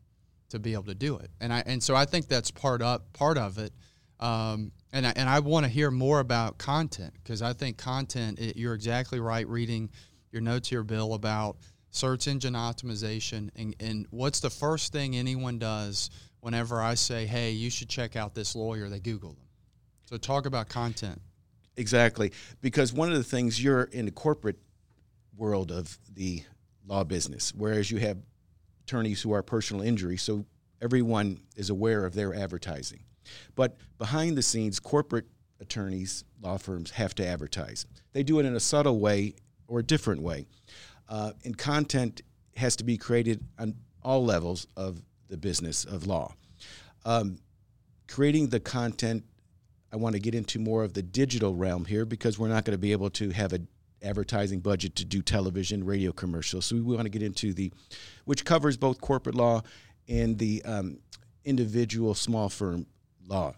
to 0.49 0.59
be 0.59 0.73
able 0.73 0.83
to 0.83 0.95
do 0.95 1.17
it, 1.17 1.31
and 1.39 1.53
I 1.53 1.63
and 1.65 1.81
so 1.81 1.95
I 1.95 2.05
think 2.05 2.27
that's 2.27 2.51
part 2.51 2.81
up 2.81 3.11
part 3.13 3.37
of 3.37 3.57
it. 3.57 3.73
Um, 4.19 4.71
and 4.93 5.07
I, 5.07 5.13
and 5.15 5.27
I 5.27 5.39
want 5.39 5.65
to 5.65 5.69
hear 5.69 5.91
more 5.91 6.19
about 6.19 6.57
content 6.57 7.13
because 7.15 7.41
I 7.41 7.53
think 7.53 7.77
content. 7.77 8.39
It, 8.39 8.57
you're 8.57 8.73
exactly 8.73 9.19
right. 9.19 9.47
Reading 9.47 9.89
your 10.31 10.41
notes 10.41 10.69
here, 10.69 10.83
Bill, 10.83 11.13
about 11.13 11.57
search 11.89 12.27
engine 12.27 12.53
optimization 12.53 13.49
and, 13.55 13.75
and 13.79 14.07
what's 14.09 14.39
the 14.39 14.49
first 14.49 14.91
thing 14.91 15.15
anyone 15.15 15.59
does 15.59 16.09
whenever 16.39 16.81
I 16.81 16.95
say, 16.95 17.25
"Hey, 17.25 17.51
you 17.51 17.69
should 17.69 17.89
check 17.89 18.15
out 18.15 18.33
this 18.33 18.55
lawyer." 18.55 18.89
They 18.89 18.99
Google 18.99 19.31
them. 19.31 19.47
So 20.05 20.17
talk 20.17 20.45
about 20.45 20.69
content. 20.69 21.21
Exactly. 21.75 22.31
Because 22.61 22.93
one 22.93 23.11
of 23.11 23.17
the 23.17 23.23
things 23.23 23.61
you're 23.61 23.83
in 23.83 24.05
the 24.05 24.11
corporate 24.11 24.59
world 25.35 25.71
of 25.71 25.97
the 26.13 26.43
law 26.85 27.03
business, 27.03 27.53
whereas 27.55 27.89
you 27.91 27.97
have 27.99 28.17
attorneys 28.83 29.21
who 29.21 29.31
are 29.31 29.41
personal 29.41 29.81
injury, 29.81 30.17
so 30.17 30.45
everyone 30.81 31.39
is 31.55 31.69
aware 31.69 32.05
of 32.05 32.13
their 32.13 32.33
advertising. 32.33 33.03
But 33.55 33.77
behind 33.97 34.37
the 34.37 34.41
scenes, 34.41 34.79
corporate 34.79 35.25
attorneys, 35.59 36.25
law 36.41 36.57
firms 36.57 36.91
have 36.91 37.15
to 37.15 37.25
advertise. 37.25 37.85
They 38.11 38.23
do 38.23 38.39
it 38.39 38.45
in 38.45 38.55
a 38.55 38.59
subtle 38.59 38.99
way 38.99 39.35
or 39.67 39.79
a 39.79 39.83
different 39.83 40.21
way. 40.21 40.45
Uh, 41.07 41.31
and 41.45 41.57
content 41.57 42.21
has 42.57 42.75
to 42.77 42.83
be 42.83 42.97
created 42.97 43.43
on 43.57 43.75
all 44.03 44.25
levels 44.25 44.67
of 44.75 45.01
the 45.29 45.37
business 45.37 45.85
of 45.85 46.05
law. 46.05 46.33
Um, 47.05 47.37
creating 48.07 48.49
the 48.49 48.59
content 48.59 49.23
I 49.91 49.95
want 49.95 50.13
to 50.13 50.19
get 50.19 50.33
into 50.33 50.57
more 50.57 50.83
of 50.83 50.93
the 50.93 51.03
digital 51.03 51.53
realm 51.53 51.85
here 51.85 52.03
because 52.03 52.39
we're 52.39 52.47
not 52.47 52.65
going 52.65 52.73
to 52.73 52.79
be 52.79 52.93
able 52.93 53.11
to 53.11 53.29
have 53.29 53.53
an 53.53 53.67
advertising 54.03 54.59
budget 54.59 54.95
to 54.95 55.05
do 55.05 55.21
television, 55.21 55.83
radio 55.83 56.11
commercials. 56.11 56.65
So 56.65 56.75
we 56.75 56.81
want 56.81 57.05
to 57.05 57.09
get 57.09 57.23
into 57.23 57.53
the, 57.53 57.71
which 58.25 58.43
covers 58.45 58.77
both 58.77 58.99
corporate 59.01 59.35
law 59.35 59.61
and 60.07 60.37
the 60.37 60.61
um, 60.65 60.99
individual 61.45 62.13
small 62.13 62.49
firm 62.49 62.85
law, 63.27 63.53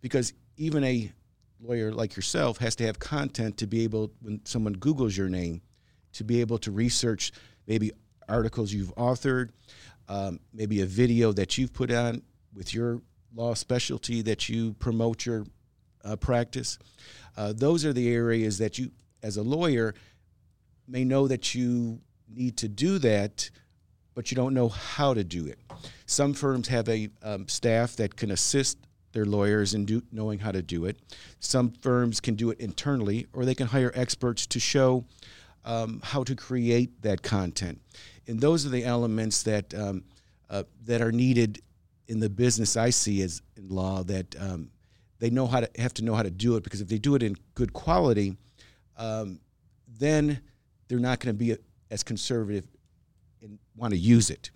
because 0.00 0.32
even 0.56 0.82
a 0.84 1.12
lawyer 1.60 1.92
like 1.92 2.16
yourself 2.16 2.58
has 2.58 2.74
to 2.76 2.84
have 2.86 2.98
content 2.98 3.56
to 3.58 3.66
be 3.66 3.84
able, 3.84 4.10
when 4.22 4.40
someone 4.44 4.72
Google's 4.72 5.16
your 5.16 5.28
name, 5.28 5.62
to 6.12 6.24
be 6.24 6.40
able 6.40 6.58
to 6.58 6.70
research 6.70 7.32
maybe 7.66 7.92
articles 8.28 8.72
you've 8.72 8.94
authored, 8.96 9.50
um, 10.08 10.40
maybe 10.52 10.80
a 10.80 10.86
video 10.86 11.32
that 11.32 11.56
you've 11.56 11.72
put 11.72 11.90
on 11.92 12.22
with 12.54 12.74
your 12.74 13.00
law 13.34 13.54
specialty 13.54 14.22
that 14.22 14.48
you 14.48 14.74
promote 14.74 15.24
your 15.24 15.46
uh, 16.04 16.16
practice. 16.16 16.78
Uh, 17.36 17.52
those 17.54 17.84
are 17.84 17.92
the 17.92 18.12
areas 18.12 18.58
that 18.58 18.78
you, 18.78 18.90
as 19.22 19.36
a 19.36 19.42
lawyer, 19.42 19.94
may 20.86 21.04
know 21.04 21.28
that 21.28 21.54
you 21.54 22.00
need 22.28 22.56
to 22.58 22.68
do 22.68 22.98
that, 22.98 23.50
but 24.14 24.30
you 24.30 24.34
don't 24.34 24.54
know 24.54 24.68
how 24.68 25.14
to 25.14 25.24
do 25.24 25.46
it. 25.46 25.58
Some 26.06 26.34
firms 26.34 26.68
have 26.68 26.88
a 26.88 27.08
um, 27.22 27.48
staff 27.48 27.96
that 27.96 28.16
can 28.16 28.30
assist 28.30 28.78
their 29.12 29.24
lawyers 29.24 29.74
in 29.74 29.84
do, 29.84 30.02
knowing 30.10 30.38
how 30.38 30.52
to 30.52 30.62
do 30.62 30.86
it. 30.86 30.98
Some 31.38 31.70
firms 31.70 32.20
can 32.20 32.34
do 32.34 32.50
it 32.50 32.60
internally, 32.60 33.26
or 33.32 33.44
they 33.44 33.54
can 33.54 33.66
hire 33.66 33.92
experts 33.94 34.46
to 34.48 34.60
show 34.60 35.04
um, 35.64 36.00
how 36.02 36.24
to 36.24 36.34
create 36.34 37.02
that 37.02 37.22
content. 37.22 37.80
And 38.26 38.40
those 38.40 38.66
are 38.66 38.70
the 38.70 38.84
elements 38.84 39.42
that 39.44 39.74
um, 39.74 40.04
uh, 40.50 40.64
that 40.84 41.00
are 41.00 41.12
needed 41.12 41.62
in 42.08 42.20
the 42.20 42.28
business 42.28 42.76
I 42.76 42.90
see 42.90 43.22
as 43.22 43.42
in 43.56 43.68
law 43.68 44.02
that 44.04 44.34
um, 44.38 44.70
they 45.18 45.30
know 45.30 45.46
how 45.46 45.60
to 45.60 45.70
have 45.80 45.94
to 45.94 46.04
know 46.04 46.14
how 46.14 46.22
to 46.22 46.30
do 46.30 46.56
it 46.56 46.64
because 46.64 46.80
if 46.80 46.88
they 46.88 46.98
do 46.98 47.14
it 47.14 47.22
in 47.22 47.36
good 47.54 47.72
quality, 47.72 48.36
um, 48.96 49.40
then 49.98 50.40
they're 50.88 50.98
not 50.98 51.20
going 51.20 51.34
to 51.34 51.38
be 51.38 51.56
as 51.90 52.02
conservative 52.02 52.66
and 53.42 53.58
want 53.76 53.92
to 53.92 53.98
use 53.98 54.30
it. 54.30 54.50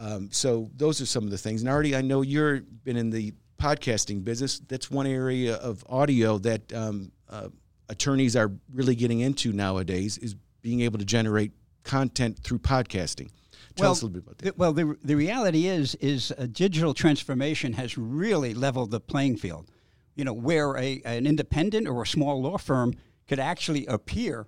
Um, 0.00 0.28
so 0.30 0.70
those 0.76 1.00
are 1.00 1.06
some 1.06 1.24
of 1.24 1.30
the 1.30 1.38
things. 1.38 1.62
And 1.62 1.68
Artie, 1.68 1.96
I 1.96 2.02
know 2.02 2.22
you've 2.22 2.84
been 2.84 2.96
in 2.96 3.10
the 3.10 3.34
podcasting 3.58 4.22
business. 4.22 4.60
That's 4.60 4.90
one 4.90 5.06
area 5.06 5.56
of 5.56 5.84
audio 5.88 6.38
that 6.38 6.72
um, 6.72 7.10
uh, 7.28 7.48
attorneys 7.88 8.36
are 8.36 8.52
really 8.72 8.94
getting 8.94 9.20
into 9.20 9.52
nowadays 9.52 10.16
is 10.18 10.36
being 10.62 10.82
able 10.82 10.98
to 10.98 11.04
generate 11.04 11.52
content 11.82 12.38
through 12.38 12.60
podcasting. 12.60 13.30
Tell 13.74 13.86
well, 13.86 13.92
us 13.92 14.02
a 14.02 14.06
little 14.06 14.20
bit 14.20 14.22
about 14.22 14.38
that. 14.38 14.44
the- 14.44 14.54
well, 14.56 14.72
the, 14.72 14.96
the 15.02 15.16
reality 15.16 15.66
is, 15.66 15.94
is 15.96 16.32
uh, 16.38 16.46
digital 16.50 16.94
transformation 16.94 17.72
has 17.72 17.98
really 17.98 18.54
leveled 18.54 18.90
the 18.90 19.00
playing 19.00 19.36
field. 19.36 19.70
You 20.14 20.24
know, 20.24 20.32
where 20.32 20.76
a, 20.76 21.00
an 21.04 21.26
independent 21.26 21.86
or 21.86 22.02
a 22.02 22.06
small 22.06 22.42
law 22.42 22.58
firm 22.58 22.94
could 23.28 23.38
actually 23.38 23.86
appear 23.86 24.46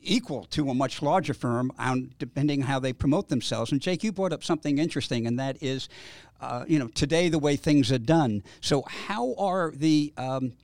equal 0.00 0.44
to 0.44 0.68
a 0.68 0.74
much 0.74 1.02
larger 1.02 1.34
firm, 1.34 1.70
on, 1.78 2.12
depending 2.18 2.62
how 2.62 2.78
they 2.78 2.92
promote 2.92 3.28
themselves. 3.28 3.72
And 3.72 3.80
Jake, 3.80 4.02
you 4.02 4.12
brought 4.12 4.32
up 4.32 4.42
something 4.42 4.78
interesting, 4.78 5.26
and 5.26 5.38
that 5.38 5.62
is, 5.62 5.88
uh, 6.40 6.64
you 6.66 6.78
know, 6.78 6.88
today 6.88 7.28
the 7.28 7.38
way 7.38 7.56
things 7.56 7.92
are 7.92 7.98
done. 7.98 8.42
So, 8.60 8.82
how 8.82 9.34
are 9.34 9.72
the 9.74 10.12
um, 10.16 10.54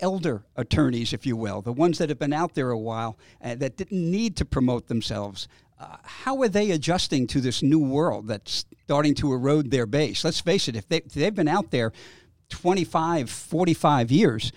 elder 0.00 0.44
attorneys, 0.56 1.12
if 1.12 1.24
you 1.24 1.36
will, 1.36 1.62
the 1.62 1.72
ones 1.72 1.98
that 1.98 2.08
have 2.08 2.18
been 2.18 2.32
out 2.32 2.54
there 2.54 2.70
a 2.70 2.78
while 2.78 3.16
uh, 3.42 3.54
that 3.54 3.76
didn't 3.76 4.10
need 4.10 4.36
to 4.36 4.44
promote 4.44 4.88
themselves, 4.88 5.48
uh, 5.80 5.96
how 6.02 6.40
are 6.42 6.48
they 6.48 6.70
adjusting 6.70 7.26
to 7.26 7.40
this 7.40 7.62
new 7.62 7.78
world 7.78 8.28
that's 8.28 8.66
starting 8.84 9.14
to 9.14 9.32
erode 9.32 9.70
their 9.70 9.86
base? 9.86 10.24
Let's 10.24 10.40
face 10.40 10.68
it, 10.68 10.76
if, 10.76 10.88
they, 10.88 10.98
if 10.98 11.14
they've 11.14 11.34
been 11.34 11.48
out 11.48 11.70
there 11.70 11.92
25, 12.50 13.30
45 13.30 14.10
years, 14.10 14.52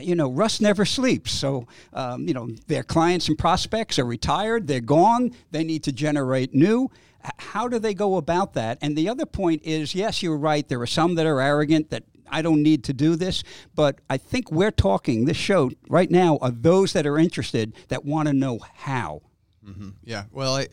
you 0.00 0.14
know, 0.14 0.30
Russ 0.30 0.60
never 0.60 0.84
sleeps. 0.84 1.32
So, 1.32 1.66
um, 1.92 2.26
you 2.26 2.34
know, 2.34 2.48
their 2.66 2.82
clients 2.82 3.28
and 3.28 3.38
prospects 3.38 3.98
are 3.98 4.04
retired, 4.04 4.66
they're 4.66 4.80
gone, 4.80 5.32
they 5.50 5.64
need 5.64 5.84
to 5.84 5.92
generate 5.92 6.54
new. 6.54 6.90
How 7.38 7.68
do 7.68 7.78
they 7.78 7.94
go 7.94 8.16
about 8.16 8.54
that? 8.54 8.78
And 8.80 8.96
the 8.96 9.08
other 9.08 9.26
point 9.26 9.62
is 9.64 9.94
yes, 9.94 10.22
you're 10.22 10.36
right, 10.38 10.66
there 10.68 10.80
are 10.80 10.86
some 10.86 11.14
that 11.16 11.26
are 11.26 11.40
arrogant 11.40 11.90
that 11.90 12.04
I 12.30 12.42
don't 12.42 12.62
need 12.62 12.84
to 12.84 12.92
do 12.92 13.16
this, 13.16 13.42
but 13.74 14.00
I 14.10 14.18
think 14.18 14.52
we're 14.52 14.70
talking, 14.70 15.24
this 15.24 15.36
show 15.36 15.70
right 15.88 16.10
now, 16.10 16.38
are 16.42 16.50
those 16.50 16.92
that 16.92 17.06
are 17.06 17.18
interested 17.18 17.74
that 17.88 18.04
want 18.04 18.28
to 18.28 18.34
know 18.34 18.58
how. 18.74 19.22
Yeah. 20.04 20.24
Well, 20.30 20.56
I, 20.56 20.68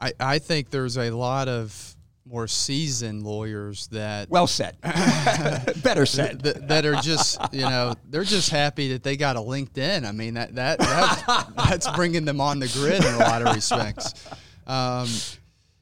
I, 0.00 0.12
I 0.20 0.38
think 0.38 0.70
there's 0.70 0.96
a 0.96 1.10
lot 1.10 1.48
of 1.48 1.96
more 2.28 2.46
seasoned 2.46 3.22
lawyers 3.22 3.86
that 3.88 4.28
Well 4.28 4.46
said. 4.46 4.76
Better 4.82 6.06
said. 6.06 6.42
that, 6.42 6.68
that 6.68 6.84
are 6.84 6.96
just 6.96 7.40
you 7.52 7.62
know 7.62 7.94
they're 8.08 8.24
just 8.24 8.50
happy 8.50 8.92
that 8.92 9.02
they 9.02 9.16
got 9.16 9.36
a 9.36 9.40
LinkedIn. 9.40 10.06
I 10.06 10.12
mean 10.12 10.34
that 10.34 10.54
that 10.56 10.78
that's, 10.78 11.44
that's 11.56 11.90
bringing 11.92 12.24
them 12.24 12.40
on 12.40 12.58
the 12.58 12.68
grid 12.68 13.02
in 13.04 13.14
a 13.14 13.18
lot 13.18 13.42
of 13.42 13.54
respects. 13.54 14.14
Um, 14.66 15.08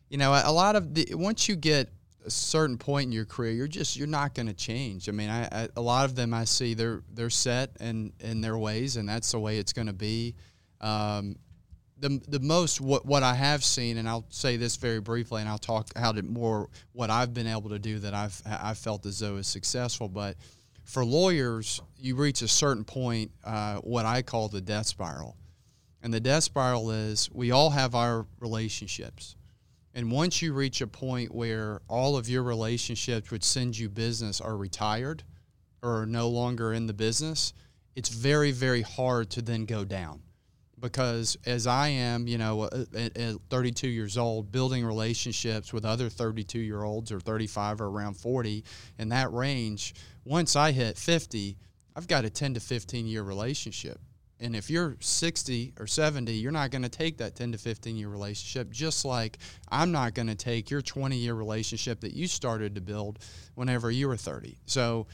you 0.08 0.18
know, 0.18 0.32
a 0.32 0.52
lot 0.52 0.76
of 0.76 0.94
the 0.94 1.14
once 1.14 1.48
you 1.48 1.56
get 1.56 1.90
a 2.24 2.30
certain 2.30 2.78
point 2.78 3.06
in 3.06 3.12
your 3.12 3.24
career, 3.24 3.52
you're 3.52 3.68
just 3.68 3.96
you're 3.96 4.06
not 4.06 4.34
going 4.34 4.46
to 4.46 4.54
change. 4.54 5.08
I 5.08 5.12
mean, 5.12 5.30
I, 5.30 5.44
I 5.50 5.68
a 5.76 5.80
lot 5.80 6.04
of 6.04 6.14
them 6.14 6.32
I 6.32 6.44
see 6.44 6.74
they're 6.74 7.02
they're 7.12 7.30
set 7.30 7.70
in 7.80 8.12
in 8.20 8.40
their 8.40 8.56
ways, 8.56 8.96
and 8.96 9.08
that's 9.08 9.32
the 9.32 9.40
way 9.40 9.58
it's 9.58 9.72
going 9.72 9.88
to 9.88 9.92
be. 9.92 10.34
Um, 10.80 11.36
the 11.98 12.20
the 12.28 12.40
most 12.40 12.80
what 12.80 13.06
what 13.06 13.22
I 13.22 13.34
have 13.34 13.64
seen, 13.64 13.96
and 13.96 14.08
I'll 14.08 14.26
say 14.28 14.56
this 14.56 14.76
very 14.76 15.00
briefly, 15.00 15.40
and 15.40 15.48
I'll 15.48 15.58
talk 15.58 15.88
how 15.96 16.12
to 16.12 16.22
more 16.22 16.68
what 16.92 17.10
I've 17.10 17.32
been 17.32 17.46
able 17.46 17.70
to 17.70 17.78
do 17.78 17.98
that 18.00 18.14
I've 18.14 18.40
I 18.44 18.74
felt 18.74 19.06
as 19.06 19.18
though 19.18 19.36
is 19.36 19.46
successful. 19.46 20.08
But 20.08 20.36
for 20.84 21.04
lawyers, 21.04 21.80
you 21.98 22.16
reach 22.16 22.42
a 22.42 22.48
certain 22.48 22.84
point, 22.84 23.32
uh, 23.44 23.76
what 23.76 24.04
I 24.04 24.22
call 24.22 24.48
the 24.48 24.60
death 24.60 24.86
spiral, 24.86 25.36
and 26.02 26.12
the 26.12 26.20
death 26.20 26.44
spiral 26.44 26.90
is 26.90 27.30
we 27.32 27.50
all 27.50 27.70
have 27.70 27.94
our 27.94 28.26
relationships, 28.40 29.36
and 29.94 30.10
once 30.10 30.42
you 30.42 30.52
reach 30.52 30.82
a 30.82 30.86
point 30.86 31.34
where 31.34 31.80
all 31.88 32.16
of 32.16 32.28
your 32.28 32.42
relationships 32.42 33.30
which 33.30 33.44
send 33.44 33.78
you 33.78 33.88
business 33.88 34.40
are 34.40 34.56
retired 34.56 35.22
or 35.82 36.02
are 36.02 36.06
no 36.06 36.28
longer 36.28 36.74
in 36.74 36.86
the 36.86 36.94
business, 36.94 37.54
it's 37.94 38.10
very 38.10 38.50
very 38.50 38.82
hard 38.82 39.30
to 39.30 39.40
then 39.40 39.64
go 39.64 39.82
down 39.82 40.20
because 40.86 41.36
as 41.46 41.66
I 41.66 41.88
am, 41.88 42.28
you 42.28 42.38
know, 42.38 42.62
uh, 42.62 42.84
at, 42.94 43.16
at 43.16 43.36
32 43.50 43.88
years 43.88 44.16
old, 44.16 44.52
building 44.52 44.84
relationships 44.84 45.72
with 45.72 45.84
other 45.84 46.08
32 46.08 46.60
year 46.60 46.84
olds 46.84 47.10
or 47.10 47.18
35 47.18 47.80
or 47.80 47.86
around 47.86 48.14
40 48.14 48.64
in 48.98 49.08
that 49.08 49.32
range, 49.32 49.94
once 50.24 50.54
I 50.54 50.70
hit 50.70 50.96
50, 50.96 51.56
I've 51.96 52.06
got 52.06 52.24
a 52.24 52.30
10 52.30 52.54
to 52.54 52.60
15 52.60 53.06
year 53.06 53.22
relationship. 53.22 53.98
And 54.38 54.54
if 54.54 54.68
you're 54.70 54.96
60 55.00 55.74
or 55.80 55.86
70, 55.86 56.32
you're 56.32 56.52
not 56.52 56.70
going 56.70 56.82
to 56.82 56.88
take 56.88 57.18
that 57.18 57.34
10 57.34 57.52
to 57.52 57.58
15 57.58 57.96
year 57.96 58.08
relationship, 58.08 58.70
just 58.70 59.04
like 59.04 59.38
I'm 59.70 59.90
not 59.90 60.14
going 60.14 60.28
to 60.28 60.34
take 60.34 60.70
your 60.70 60.82
20 60.82 61.16
year 61.16 61.34
relationship 61.34 62.00
that 62.00 62.12
you 62.12 62.28
started 62.28 62.74
to 62.76 62.80
build 62.80 63.18
whenever 63.54 63.90
you 63.90 64.08
were 64.08 64.16
30. 64.16 64.56
So, 64.66 65.06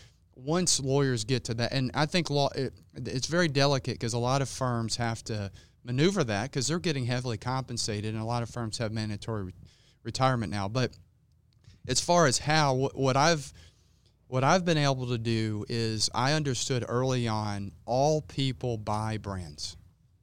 once 0.44 0.80
lawyers 0.80 1.24
get 1.24 1.44
to 1.44 1.54
that, 1.54 1.72
and 1.72 1.90
I 1.94 2.06
think 2.06 2.30
law 2.30 2.48
it, 2.54 2.72
it's 2.94 3.26
very 3.26 3.48
delicate 3.48 3.94
because 3.94 4.14
a 4.14 4.18
lot 4.18 4.42
of 4.42 4.48
firms 4.48 4.96
have 4.96 5.22
to 5.24 5.50
maneuver 5.84 6.24
that 6.24 6.50
because 6.50 6.66
they're 6.66 6.78
getting 6.78 7.06
heavily 7.06 7.38
compensated, 7.38 8.14
and 8.14 8.22
a 8.22 8.26
lot 8.26 8.42
of 8.42 8.50
firms 8.50 8.78
have 8.78 8.92
mandatory 8.92 9.44
re- 9.44 9.52
retirement 10.02 10.52
now. 10.52 10.68
But 10.68 10.96
as 11.88 12.00
far 12.00 12.26
as 12.26 12.38
how, 12.38 12.74
what, 12.74 12.96
what 12.96 13.16
I've 13.16 13.52
what 14.28 14.44
I've 14.44 14.64
been 14.64 14.78
able 14.78 15.08
to 15.08 15.18
do 15.18 15.66
is 15.68 16.08
I 16.14 16.32
understood 16.32 16.86
early 16.88 17.28
on 17.28 17.72
all 17.84 18.22
people 18.22 18.78
buy 18.78 19.18
brands, 19.18 19.76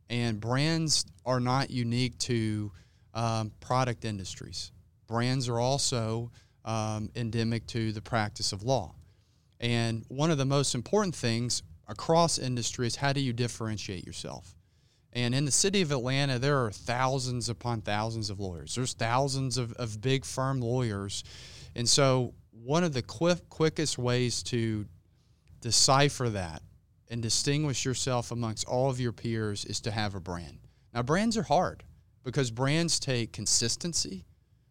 and 0.09 0.39
brands 0.39 1.05
are 1.25 1.39
not 1.39 1.69
unique 1.69 2.17
to 2.19 2.71
um, 3.13 3.51
product 3.59 4.05
industries. 4.05 4.71
Brands 5.07 5.47
are 5.47 5.59
also 5.59 6.31
um, 6.65 7.09
endemic 7.15 7.67
to 7.67 7.91
the 7.91 8.01
practice 8.01 8.51
of 8.51 8.63
law. 8.63 8.95
And 9.59 10.05
one 10.07 10.31
of 10.31 10.37
the 10.37 10.45
most 10.45 10.75
important 10.75 11.15
things 11.15 11.63
across 11.87 12.37
industry 12.37 12.87
is 12.87 12.95
how 12.95 13.13
do 13.13 13.19
you 13.19 13.33
differentiate 13.33 14.05
yourself? 14.05 14.55
And 15.11 15.33
in 15.33 15.45
the 15.45 15.51
city 15.51 15.81
of 15.81 15.91
Atlanta, 15.91 16.37
there 16.37 16.63
are 16.63 16.71
thousands 16.71 17.49
upon 17.49 17.81
thousands 17.81 18.29
of 18.29 18.39
lawyers. 18.39 18.75
There's 18.75 18.93
thousands 18.93 19.57
of, 19.57 19.73
of 19.73 19.99
big 20.01 20.23
firm 20.23 20.61
lawyers. 20.61 21.23
And 21.75 21.89
so, 21.89 22.35
one 22.51 22.83
of 22.83 22.93
the 22.93 23.01
quick, 23.01 23.49
quickest 23.49 23.97
ways 23.97 24.43
to 24.43 24.85
decipher 25.61 26.29
that 26.29 26.61
and 27.09 27.21
distinguish 27.21 27.85
yourself 27.85 28.31
amongst 28.31 28.67
all 28.67 28.89
of 28.89 28.99
your 28.99 29.11
peers 29.11 29.65
is 29.65 29.81
to 29.81 29.91
have 29.91 30.13
a 30.13 30.19
brand. 30.19 30.59
Now, 30.93 31.01
brands 31.01 31.37
are 31.37 31.43
hard 31.43 31.83
because 32.23 32.51
brands 32.51 32.99
take 32.99 33.31
consistency, 33.31 34.25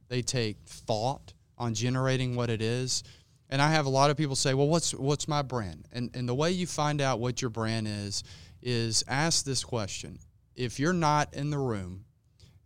they 0.09 0.23
take 0.23 0.59
thought 0.67 1.33
on 1.57 1.75
generating 1.75 2.37
what 2.37 2.51
it 2.51 2.63
is. 2.63 3.03
And 3.51 3.63
I 3.63 3.71
have 3.71 3.87
a 3.87 3.91
lot 3.91 4.11
of 4.11 4.17
people 4.17 4.37
say, 4.37 4.55
"Well, 4.55 4.69
what's 4.69 4.93
what's 4.93 5.27
my 5.27 5.43
brand?" 5.43 5.89
And 5.93 6.11
and 6.15 6.29
the 6.29 6.35
way 6.35 6.51
you 6.51 6.67
find 6.67 7.01
out 7.01 7.21
what 7.21 7.41
your 7.41 7.51
brand 7.51 7.89
is 7.89 8.23
is 8.63 9.05
ask 9.09 9.45
this 9.45 9.65
question: 9.65 10.19
If 10.55 10.79
you're 10.79 10.93
not 10.93 11.33
in 11.35 11.51
the 11.51 11.59
room 11.59 12.05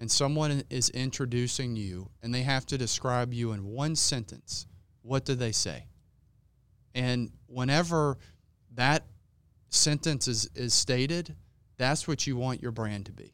and 0.00 0.10
someone 0.10 0.64
is 0.70 0.88
introducing 0.90 1.76
you 1.76 2.10
and 2.22 2.34
they 2.34 2.42
have 2.42 2.66
to 2.66 2.78
describe 2.78 3.32
you 3.32 3.52
in 3.52 3.64
one 3.66 3.94
sentence, 3.94 4.66
what 5.02 5.24
do 5.24 5.34
they 5.34 5.52
say? 5.52 5.86
And 6.94 7.30
whenever 7.46 8.18
that 8.74 9.04
sentence 9.68 10.28
is, 10.28 10.50
is 10.54 10.74
stated, 10.74 11.34
that's 11.78 12.06
what 12.06 12.26
you 12.26 12.36
want 12.36 12.62
your 12.62 12.72
brand 12.72 13.06
to 13.06 13.12
be. 13.12 13.32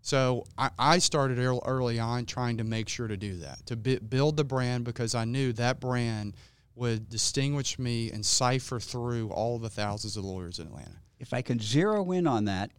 So 0.00 0.44
I, 0.56 0.70
I 0.78 0.98
started 0.98 1.38
early 1.38 1.98
on 1.98 2.26
trying 2.26 2.58
to 2.58 2.64
make 2.64 2.88
sure 2.88 3.08
to 3.08 3.16
do 3.16 3.38
that, 3.38 3.66
to 3.66 3.76
build 3.76 4.36
the 4.36 4.44
brand 4.44 4.84
because 4.84 5.14
I 5.14 5.24
knew 5.24 5.52
that 5.54 5.80
brand 5.80 6.34
would 6.76 7.08
distinguish 7.08 7.78
me 7.78 8.10
and 8.12 8.24
cipher 8.24 8.78
through 8.78 9.30
all 9.30 9.58
the 9.58 9.70
thousands 9.70 10.16
of 10.16 10.24
lawyers 10.24 10.58
in 10.58 10.68
Atlanta. 10.68 11.00
If 11.18 11.32
I 11.32 11.42
can 11.42 11.58
zero 11.58 12.12
in 12.12 12.26
on 12.26 12.44
that, 12.44 12.70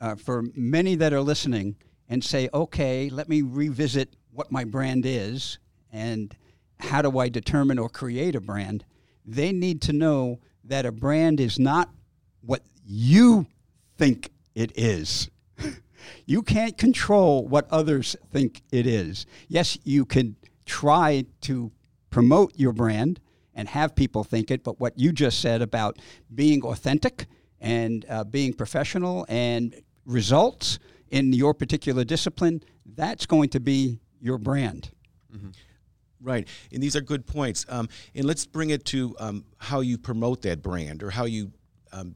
uh, 0.00 0.16
for 0.16 0.44
many 0.54 0.96
that 0.96 1.12
are 1.12 1.20
listening, 1.20 1.76
and 2.08 2.24
say, 2.24 2.48
okay, 2.52 3.08
let 3.10 3.28
me 3.28 3.42
revisit 3.42 4.14
what 4.32 4.50
my 4.50 4.64
brand 4.64 5.04
is 5.06 5.58
and 5.92 6.34
how 6.80 7.02
do 7.02 7.18
I 7.18 7.28
determine 7.28 7.78
or 7.78 7.88
create 7.88 8.34
a 8.34 8.40
brand, 8.40 8.84
they 9.24 9.52
need 9.52 9.82
to 9.82 9.92
know 9.92 10.40
that 10.64 10.86
a 10.86 10.92
brand 10.92 11.40
is 11.40 11.58
not 11.58 11.90
what 12.40 12.62
you 12.84 13.46
think 13.96 14.30
it 14.54 14.72
is. 14.76 15.28
you 16.26 16.42
can't 16.42 16.78
control 16.78 17.46
what 17.46 17.68
others 17.70 18.16
think 18.30 18.62
it 18.72 18.86
is. 18.86 19.26
Yes, 19.48 19.78
you 19.84 20.04
can 20.04 20.36
try 20.64 21.24
to 21.42 21.70
promote 22.10 22.52
your 22.56 22.72
brand 22.72 23.20
and 23.58 23.68
have 23.68 23.96
people 23.96 24.22
think 24.22 24.52
it, 24.52 24.62
but 24.62 24.78
what 24.78 24.96
you 24.96 25.10
just 25.10 25.40
said 25.40 25.62
about 25.62 25.98
being 26.32 26.62
authentic 26.62 27.26
and 27.60 28.06
uh, 28.08 28.22
being 28.22 28.52
professional 28.52 29.26
and 29.28 29.74
results 30.06 30.78
in 31.10 31.32
your 31.32 31.52
particular 31.52 32.04
discipline, 32.04 32.62
that's 32.86 33.26
going 33.26 33.48
to 33.48 33.58
be 33.58 33.98
your 34.20 34.38
brand. 34.38 34.92
Mm-hmm. 35.34 35.48
Right, 36.20 36.46
and 36.72 36.80
these 36.80 36.94
are 36.94 37.00
good 37.00 37.26
points. 37.26 37.66
Um, 37.68 37.88
and 38.14 38.24
let's 38.24 38.46
bring 38.46 38.70
it 38.70 38.84
to 38.86 39.16
um, 39.18 39.44
how 39.58 39.80
you 39.80 39.98
promote 39.98 40.42
that 40.42 40.62
brand 40.62 41.02
or 41.02 41.10
how 41.10 41.24
you 41.24 41.52
um, 41.92 42.14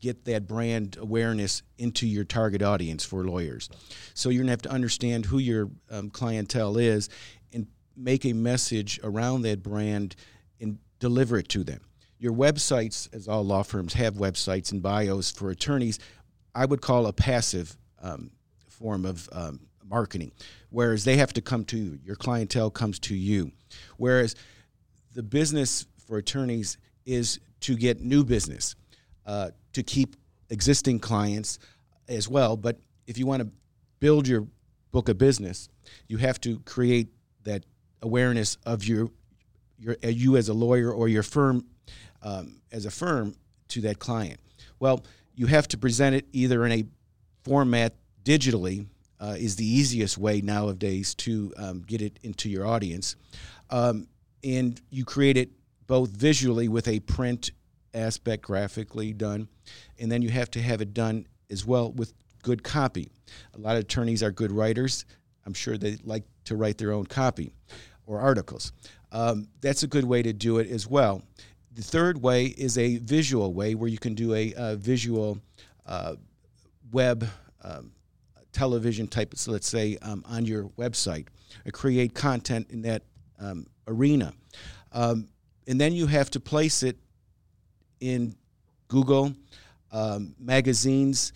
get 0.00 0.24
that 0.24 0.48
brand 0.48 0.96
awareness 1.00 1.62
into 1.78 2.06
your 2.06 2.24
target 2.24 2.62
audience 2.62 3.04
for 3.04 3.24
lawyers. 3.24 3.70
So 4.14 4.28
you're 4.28 4.44
to 4.44 4.50
have 4.50 4.62
to 4.62 4.70
understand 4.70 5.26
who 5.26 5.38
your 5.38 5.70
um, 5.88 6.10
clientele 6.10 6.76
is 6.78 7.08
make 7.96 8.24
a 8.24 8.32
message 8.32 9.00
around 9.02 9.42
that 9.42 9.62
brand 9.62 10.16
and 10.60 10.78
deliver 10.98 11.38
it 11.38 11.48
to 11.50 11.64
them. 11.64 11.80
Your 12.18 12.32
websites, 12.32 13.12
as 13.12 13.26
all 13.26 13.44
law 13.44 13.62
firms 13.62 13.94
have 13.94 14.14
websites 14.14 14.72
and 14.72 14.82
bios 14.82 15.30
for 15.30 15.50
attorneys, 15.50 15.98
I 16.54 16.66
would 16.66 16.80
call 16.80 17.06
a 17.06 17.12
passive 17.12 17.76
um, 18.00 18.30
form 18.68 19.04
of 19.04 19.28
um, 19.32 19.60
marketing, 19.84 20.32
whereas 20.70 21.04
they 21.04 21.16
have 21.16 21.32
to 21.32 21.40
come 21.40 21.64
to 21.66 21.76
you. 21.76 21.98
Your 22.04 22.16
clientele 22.16 22.70
comes 22.70 22.98
to 23.00 23.14
you. 23.14 23.52
Whereas 23.96 24.34
the 25.14 25.22
business 25.22 25.86
for 26.06 26.18
attorneys 26.18 26.78
is 27.04 27.40
to 27.60 27.76
get 27.76 28.00
new 28.00 28.24
business 28.24 28.76
uh, 29.26 29.50
to 29.72 29.82
keep 29.82 30.16
existing 30.50 30.98
clients 30.98 31.58
as 32.08 32.28
well. 32.28 32.56
But 32.56 32.78
if 33.06 33.18
you 33.18 33.26
want 33.26 33.42
to 33.42 33.48
build 34.00 34.28
your 34.28 34.46
book 34.90 35.08
of 35.08 35.18
business, 35.18 35.68
you 36.06 36.18
have 36.18 36.40
to 36.42 36.58
create 36.60 37.08
that 37.44 37.64
awareness 38.02 38.56
of 38.66 38.84
your 38.84 39.08
your 39.78 39.96
uh, 40.04 40.08
you 40.08 40.36
as 40.36 40.48
a 40.48 40.54
lawyer 40.54 40.92
or 40.92 41.08
your 41.08 41.22
firm 41.22 41.64
um, 42.22 42.60
as 42.70 42.84
a 42.84 42.90
firm 42.90 43.34
to 43.68 43.80
that 43.82 43.98
client. 43.98 44.38
Well, 44.78 45.04
you 45.34 45.46
have 45.46 45.66
to 45.68 45.78
present 45.78 46.14
it 46.14 46.26
either 46.32 46.64
in 46.66 46.72
a 46.72 46.84
format 47.42 47.94
digitally 48.22 48.86
uh, 49.20 49.36
is 49.38 49.56
the 49.56 49.66
easiest 49.66 50.18
way 50.18 50.40
nowadays 50.40 51.14
to 51.14 51.52
um, 51.56 51.82
get 51.82 52.02
it 52.02 52.18
into 52.22 52.48
your 52.48 52.66
audience, 52.66 53.16
um, 53.70 54.08
and 54.44 54.80
you 54.90 55.04
create 55.04 55.36
it 55.36 55.50
both 55.86 56.10
visually 56.10 56.68
with 56.68 56.88
a 56.88 57.00
print 57.00 57.50
aspect 57.94 58.42
graphically 58.42 59.12
done, 59.12 59.48
and 59.98 60.10
then 60.10 60.22
you 60.22 60.30
have 60.30 60.50
to 60.50 60.60
have 60.60 60.80
it 60.80 60.94
done 60.94 61.26
as 61.50 61.64
well 61.64 61.92
with 61.92 62.12
good 62.42 62.62
copy. 62.62 63.10
A 63.54 63.58
lot 63.58 63.76
of 63.76 63.82
attorneys 63.82 64.22
are 64.22 64.30
good 64.30 64.50
writers. 64.50 65.04
I'm 65.44 65.54
sure 65.54 65.76
they 65.76 65.98
like 66.04 66.24
to 66.44 66.56
write 66.56 66.78
their 66.78 66.92
own 66.92 67.06
copy 67.06 67.52
or 68.12 68.20
articles. 68.20 68.72
Um, 69.10 69.48
that's 69.60 69.82
a 69.82 69.86
good 69.86 70.04
way 70.04 70.22
to 70.22 70.32
do 70.32 70.58
it 70.58 70.70
as 70.70 70.86
well. 70.86 71.22
The 71.74 71.82
third 71.82 72.20
way 72.20 72.46
is 72.46 72.76
a 72.76 72.98
visual 72.98 73.54
way 73.54 73.74
where 73.74 73.88
you 73.88 73.98
can 73.98 74.14
do 74.14 74.34
a, 74.34 74.52
a 74.56 74.76
visual 74.76 75.38
uh, 75.86 76.16
web 76.92 77.26
um, 77.64 77.92
television 78.52 79.06
type, 79.08 79.34
so 79.36 79.52
let's 79.52 79.68
say, 79.68 79.96
um, 80.02 80.22
on 80.28 80.44
your 80.44 80.64
website, 80.76 81.26
create 81.72 82.14
content 82.14 82.66
in 82.70 82.82
that 82.82 83.02
um, 83.40 83.66
arena. 83.86 84.34
Um, 84.92 85.28
and 85.66 85.80
then 85.80 85.94
you 85.94 86.06
have 86.06 86.30
to 86.30 86.40
place 86.40 86.82
it 86.82 86.98
in 88.00 88.36
Google, 88.88 89.32
um, 89.90 90.34
magazines, 90.38 91.32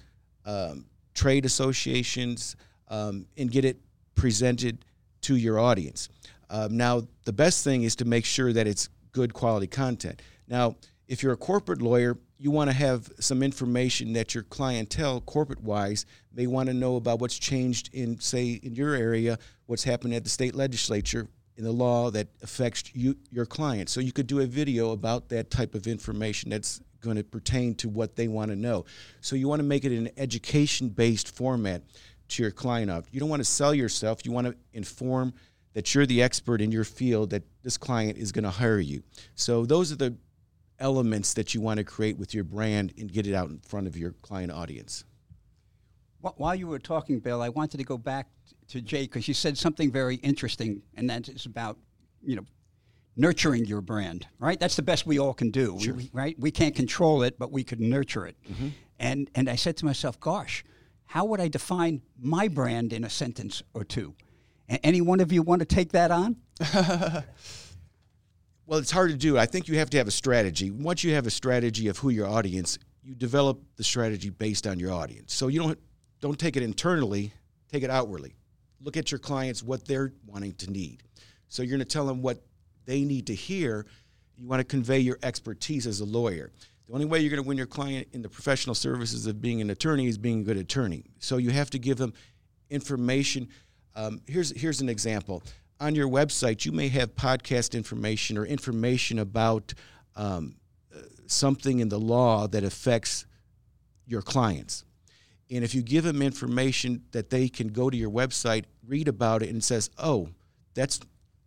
trade 1.14 1.46
associations, 1.46 2.56
and 2.90 3.50
get 3.50 3.64
it 3.64 3.78
presented 4.14 4.84
to 5.22 5.36
your 5.36 5.58
audience. 5.58 6.08
Um, 6.50 6.76
now, 6.76 7.02
the 7.24 7.32
best 7.32 7.64
thing 7.64 7.82
is 7.82 7.96
to 7.96 8.04
make 8.04 8.24
sure 8.24 8.52
that 8.52 8.66
it's 8.66 8.88
good 9.12 9.34
quality 9.34 9.66
content. 9.66 10.22
Now, 10.48 10.76
if 11.08 11.22
you're 11.22 11.32
a 11.32 11.36
corporate 11.36 11.82
lawyer, 11.82 12.18
you 12.38 12.50
want 12.50 12.68
to 12.68 12.76
have 12.76 13.10
some 13.18 13.42
information 13.42 14.12
that 14.12 14.34
your 14.34 14.44
clientele, 14.44 15.20
corporate 15.22 15.62
wise, 15.62 16.04
may 16.34 16.46
want 16.46 16.68
to 16.68 16.74
know 16.74 16.96
about 16.96 17.20
what's 17.20 17.38
changed 17.38 17.90
in, 17.92 18.20
say, 18.20 18.60
in 18.62 18.74
your 18.74 18.94
area, 18.94 19.38
what's 19.66 19.84
happened 19.84 20.14
at 20.14 20.24
the 20.24 20.30
state 20.30 20.54
legislature 20.54 21.28
in 21.56 21.64
the 21.64 21.72
law 21.72 22.10
that 22.10 22.28
affects 22.42 22.94
you, 22.94 23.16
your 23.30 23.46
client. 23.46 23.88
So 23.88 24.00
you 24.00 24.12
could 24.12 24.26
do 24.26 24.40
a 24.40 24.46
video 24.46 24.90
about 24.90 25.30
that 25.30 25.50
type 25.50 25.74
of 25.74 25.86
information 25.86 26.50
that's 26.50 26.80
going 27.00 27.16
to 27.16 27.24
pertain 27.24 27.74
to 27.76 27.88
what 27.88 28.16
they 28.16 28.28
want 28.28 28.50
to 28.50 28.56
know. 28.56 28.84
So 29.20 29.36
you 29.36 29.48
want 29.48 29.60
to 29.60 29.64
make 29.64 29.84
it 29.84 29.96
an 29.96 30.10
education 30.16 30.90
based 30.90 31.34
format 31.34 31.82
to 32.28 32.42
your 32.42 32.50
client. 32.50 32.90
Of 32.90 33.06
You 33.10 33.20
don't 33.20 33.28
want 33.28 33.40
to 33.40 33.44
sell 33.44 33.74
yourself, 33.74 34.26
you 34.26 34.32
want 34.32 34.48
to 34.48 34.56
inform 34.74 35.32
that 35.76 35.94
you're 35.94 36.06
the 36.06 36.22
expert 36.22 36.62
in 36.62 36.72
your 36.72 36.84
field, 36.84 37.28
that 37.28 37.42
this 37.62 37.76
client 37.76 38.16
is 38.16 38.32
going 38.32 38.44
to 38.44 38.50
hire 38.50 38.78
you. 38.78 39.02
So 39.34 39.66
those 39.66 39.92
are 39.92 39.96
the 39.96 40.16
elements 40.78 41.34
that 41.34 41.52
you 41.52 41.60
want 41.60 41.76
to 41.76 41.84
create 41.84 42.16
with 42.16 42.32
your 42.32 42.44
brand 42.44 42.94
and 42.96 43.12
get 43.12 43.26
it 43.26 43.34
out 43.34 43.50
in 43.50 43.58
front 43.58 43.86
of 43.86 43.94
your 43.94 44.12
client 44.22 44.50
audience. 44.50 45.04
While 46.20 46.54
you 46.54 46.66
were 46.66 46.78
talking, 46.78 47.20
Bill, 47.20 47.42
I 47.42 47.50
wanted 47.50 47.76
to 47.76 47.84
go 47.84 47.98
back 47.98 48.26
to 48.68 48.80
Jay 48.80 49.02
because 49.02 49.28
you 49.28 49.34
said 49.34 49.58
something 49.58 49.92
very 49.92 50.16
interesting, 50.16 50.80
and 50.96 51.10
that 51.10 51.28
is 51.28 51.44
about 51.44 51.76
you 52.24 52.36
know 52.36 52.46
nurturing 53.14 53.66
your 53.66 53.82
brand. 53.82 54.26
Right, 54.38 54.58
that's 54.58 54.76
the 54.76 54.82
best 54.82 55.06
we 55.06 55.18
all 55.18 55.34
can 55.34 55.50
do. 55.50 55.78
Sure. 55.78 55.92
We, 55.92 56.10
right, 56.14 56.36
we 56.38 56.50
can't 56.50 56.74
control 56.74 57.22
it, 57.22 57.38
but 57.38 57.52
we 57.52 57.62
can 57.62 57.90
nurture 57.90 58.26
it. 58.26 58.36
Mm-hmm. 58.50 58.68
And 58.98 59.30
and 59.34 59.48
I 59.48 59.56
said 59.56 59.76
to 59.76 59.84
myself, 59.84 60.18
"Gosh, 60.18 60.64
how 61.04 61.26
would 61.26 61.38
I 61.38 61.48
define 61.48 62.00
my 62.18 62.48
brand 62.48 62.94
in 62.94 63.04
a 63.04 63.10
sentence 63.10 63.62
or 63.74 63.84
two? 63.84 64.14
Any 64.68 65.00
one 65.00 65.20
of 65.20 65.32
you 65.32 65.42
want 65.42 65.60
to 65.60 65.66
take 65.66 65.92
that 65.92 66.10
on?" 66.10 66.36
well, 68.66 68.78
it's 68.78 68.90
hard 68.90 69.10
to 69.10 69.16
do. 69.16 69.38
I 69.38 69.46
think 69.46 69.68
you 69.68 69.78
have 69.78 69.90
to 69.90 69.98
have 69.98 70.08
a 70.08 70.12
strategy. 70.12 70.70
Once 70.70 71.04
you 71.04 71.14
have 71.14 71.26
a 71.26 71.30
strategy 71.30 71.88
of 71.88 71.98
who 71.98 72.10
your 72.10 72.26
audience, 72.26 72.78
you 73.02 73.14
develop 73.14 73.62
the 73.76 73.84
strategy 73.84 74.30
based 74.30 74.66
on 74.66 74.78
your 74.78 74.92
audience. 74.92 75.34
So 75.34 75.48
you 75.48 75.60
don't 75.60 75.78
don't 76.20 76.38
take 76.38 76.56
it 76.56 76.62
internally, 76.62 77.32
take 77.70 77.82
it 77.82 77.90
outwardly 77.90 78.34
look 78.86 78.96
at 78.96 79.10
your 79.10 79.18
clients 79.18 79.62
what 79.62 79.84
they're 79.86 80.12
wanting 80.26 80.52
to 80.54 80.70
need. 80.70 81.02
So 81.48 81.62
you're 81.62 81.76
going 81.76 81.80
to 81.80 81.84
tell 81.84 82.06
them 82.06 82.22
what 82.22 82.42
they 82.84 83.04
need 83.04 83.26
to 83.26 83.34
hear. 83.34 83.86
You 84.36 84.46
want 84.46 84.60
to 84.60 84.64
convey 84.64 85.00
your 85.00 85.18
expertise 85.22 85.86
as 85.86 86.00
a 86.00 86.04
lawyer. 86.04 86.52
The 86.86 86.92
only 86.92 87.06
way 87.06 87.18
you're 87.20 87.30
going 87.30 87.42
to 87.42 87.48
win 87.48 87.58
your 87.58 87.66
client 87.66 88.08
in 88.12 88.22
the 88.22 88.28
professional 88.28 88.74
services 88.74 89.26
of 89.26 89.40
being 89.40 89.60
an 89.60 89.70
attorney 89.70 90.06
is 90.06 90.18
being 90.18 90.40
a 90.40 90.44
good 90.44 90.56
attorney. 90.56 91.04
So 91.18 91.38
you 91.38 91.50
have 91.50 91.70
to 91.70 91.78
give 91.78 91.96
them 91.96 92.12
information. 92.70 93.48
Um, 93.96 94.20
here's 94.26 94.50
here's 94.50 94.82
an 94.82 94.90
example. 94.90 95.42
On 95.80 95.94
your 95.94 96.08
website, 96.08 96.64
you 96.64 96.72
may 96.72 96.88
have 96.88 97.16
podcast 97.16 97.74
information 97.74 98.36
or 98.36 98.44
information 98.44 99.18
about 99.18 99.72
um, 100.14 100.56
something 101.26 101.80
in 101.80 101.88
the 101.88 101.98
law 101.98 102.46
that 102.46 102.62
affects 102.62 103.26
your 104.06 104.22
clients. 104.22 104.84
And 105.50 105.64
if 105.64 105.74
you 105.74 105.82
give 105.82 106.04
them 106.04 106.22
information 106.22 107.04
that 107.12 107.30
they 107.30 107.48
can 107.48 107.68
go 107.68 107.88
to 107.88 107.96
your 107.96 108.10
website, 108.10 108.64
read 108.86 109.08
about 109.08 109.42
it, 109.42 109.48
and 109.48 109.64
says, 109.64 109.88
"Oh, 109.98 110.28
that's 110.74 111.00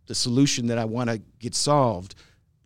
the 0.06 0.14
solution 0.14 0.66
that 0.66 0.78
I 0.78 0.86
want 0.86 1.08
to 1.08 1.22
get 1.38 1.54
solved," 1.54 2.16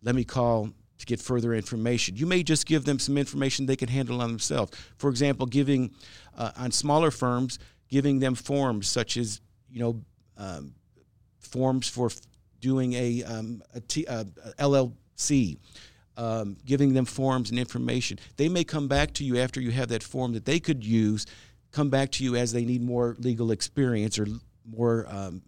let 0.01 0.15
me 0.15 0.23
call 0.23 0.71
to 0.97 1.05
get 1.05 1.19
further 1.19 1.53
information. 1.53 2.15
You 2.15 2.25
may 2.25 2.41
just 2.41 2.65
give 2.65 2.85
them 2.85 2.97
some 2.97 3.17
information 3.17 3.65
they 3.67 3.75
can 3.75 3.89
handle 3.89 4.21
on 4.21 4.29
themselves. 4.29 4.71
For 4.97 5.11
example, 5.11 5.45
giving 5.45 5.91
uh, 6.35 6.51
on 6.55 6.71
smaller 6.71 7.11
firms, 7.11 7.59
giving 7.87 8.19
them 8.19 8.33
forms 8.33 8.87
such 8.87 9.17
as 9.17 9.41
you 9.75 9.81
know 9.81 10.01
um, 10.37 10.73
forms 11.37 11.87
for 11.87 12.09
doing 12.61 12.93
a, 12.93 13.23
um, 13.23 13.61
a 13.75 13.81
T, 13.81 14.07
uh, 14.07 14.23
LLC. 14.57 15.59
Um, 16.17 16.55
giving 16.65 16.93
them 16.93 17.03
forms 17.03 17.49
and 17.49 17.59
information. 17.59 18.19
They 18.37 18.47
may 18.47 18.63
come 18.63 18.87
back 18.87 19.13
to 19.15 19.25
you 19.25 19.37
after 19.37 19.59
you 19.59 19.71
have 19.71 19.89
that 19.89 20.01
form 20.01 20.31
that 20.31 20.45
they 20.45 20.61
could 20.61 20.81
use, 20.81 21.25
come 21.73 21.89
back 21.89 22.09
to 22.13 22.23
you 22.23 22.37
as 22.37 22.53
they 22.53 22.63
need 22.63 22.81
more 22.81 23.17
legal 23.19 23.51
experience 23.51 24.17
or 24.17 24.25
more 24.65 25.05
um, 25.09 25.41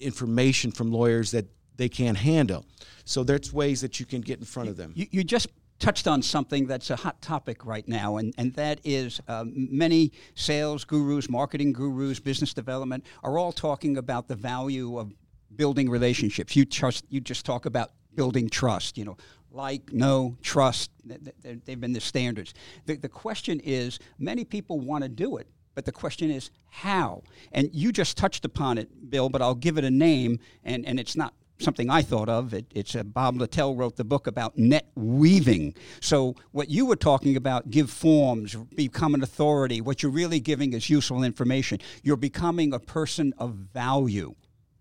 information 0.00 0.72
from 0.72 0.90
lawyers 0.90 1.30
that 1.30 1.46
they 1.76 1.88
can't 1.88 2.16
handle. 2.16 2.64
So 3.04 3.22
there's 3.22 3.52
ways 3.52 3.82
that 3.82 4.00
you 4.00 4.06
can 4.06 4.20
get 4.20 4.40
in 4.40 4.44
front 4.44 4.68
of 4.68 4.76
them. 4.76 4.90
You, 4.96 5.06
you 5.12 5.22
just 5.22 5.46
touched 5.84 6.08
on 6.08 6.22
something 6.22 6.66
that's 6.66 6.88
a 6.88 6.96
hot 6.96 7.20
topic 7.20 7.66
right 7.66 7.86
now, 7.86 8.16
and, 8.16 8.32
and 8.38 8.54
that 8.54 8.80
is 8.84 9.20
um, 9.28 9.52
many 9.54 10.12
sales 10.34 10.82
gurus, 10.82 11.28
marketing 11.28 11.74
gurus, 11.74 12.18
business 12.20 12.54
development 12.54 13.04
are 13.22 13.36
all 13.36 13.52
talking 13.52 13.98
about 13.98 14.26
the 14.26 14.34
value 14.34 14.98
of 14.98 15.12
building 15.56 15.90
relationships. 15.90 16.56
You 16.56 16.64
trust. 16.64 17.04
You 17.10 17.20
just 17.20 17.44
talk 17.44 17.66
about 17.66 17.90
building 18.14 18.48
trust. 18.48 18.96
You 18.96 19.04
know, 19.04 19.16
like, 19.50 19.92
no, 19.92 20.38
trust. 20.40 20.90
They've 21.04 21.80
been 21.80 21.92
the 21.92 22.00
standards. 22.00 22.54
The, 22.86 22.96
the 22.96 23.10
question 23.10 23.60
is, 23.60 23.98
many 24.18 24.46
people 24.46 24.80
want 24.80 25.04
to 25.04 25.10
do 25.10 25.36
it. 25.36 25.48
But 25.74 25.84
the 25.84 25.92
question 25.92 26.30
is 26.30 26.50
how? 26.70 27.24
And 27.52 27.68
you 27.74 27.92
just 27.92 28.16
touched 28.16 28.44
upon 28.46 28.78
it, 28.78 29.10
Bill, 29.10 29.28
but 29.28 29.42
I'll 29.42 29.54
give 29.54 29.76
it 29.76 29.84
a 29.84 29.90
name, 29.90 30.38
and, 30.64 30.86
and 30.86 30.98
it's 30.98 31.14
not 31.14 31.34
something 31.58 31.90
I 31.90 32.02
thought 32.02 32.28
of. 32.28 32.52
It, 32.52 32.66
it's 32.74 32.94
uh, 32.96 33.02
Bob 33.02 33.36
Littell 33.36 33.74
wrote 33.74 33.96
the 33.96 34.04
book 34.04 34.26
about 34.26 34.58
net 34.58 34.88
weaving. 34.94 35.74
So 36.00 36.34
what 36.52 36.68
you 36.68 36.86
were 36.86 36.96
talking 36.96 37.36
about, 37.36 37.70
give 37.70 37.90
forms, 37.90 38.54
become 38.54 39.14
an 39.14 39.22
authority. 39.22 39.80
What 39.80 40.02
you're 40.02 40.12
really 40.12 40.40
giving 40.40 40.72
is 40.72 40.90
useful 40.90 41.22
information. 41.22 41.78
You're 42.02 42.16
becoming 42.16 42.74
a 42.74 42.80
person 42.80 43.32
of 43.38 43.54
value. 43.54 44.34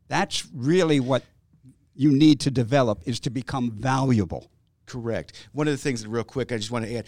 That's 0.08 0.48
really 0.54 1.00
what 1.00 1.24
you 1.96 2.12
need 2.12 2.40
to 2.42 2.52
develop 2.52 3.02
is 3.06 3.20
to 3.22 3.30
become 3.30 3.72
valuable. 3.72 4.50
Correct. 4.86 5.48
One 5.54 5.68
of 5.68 5.74
the 5.74 5.78
things, 5.78 6.06
real 6.06 6.24
quick, 6.24 6.52
I 6.52 6.58
just 6.58 6.72
want 6.72 6.86
to 6.86 6.98
add, 6.98 7.06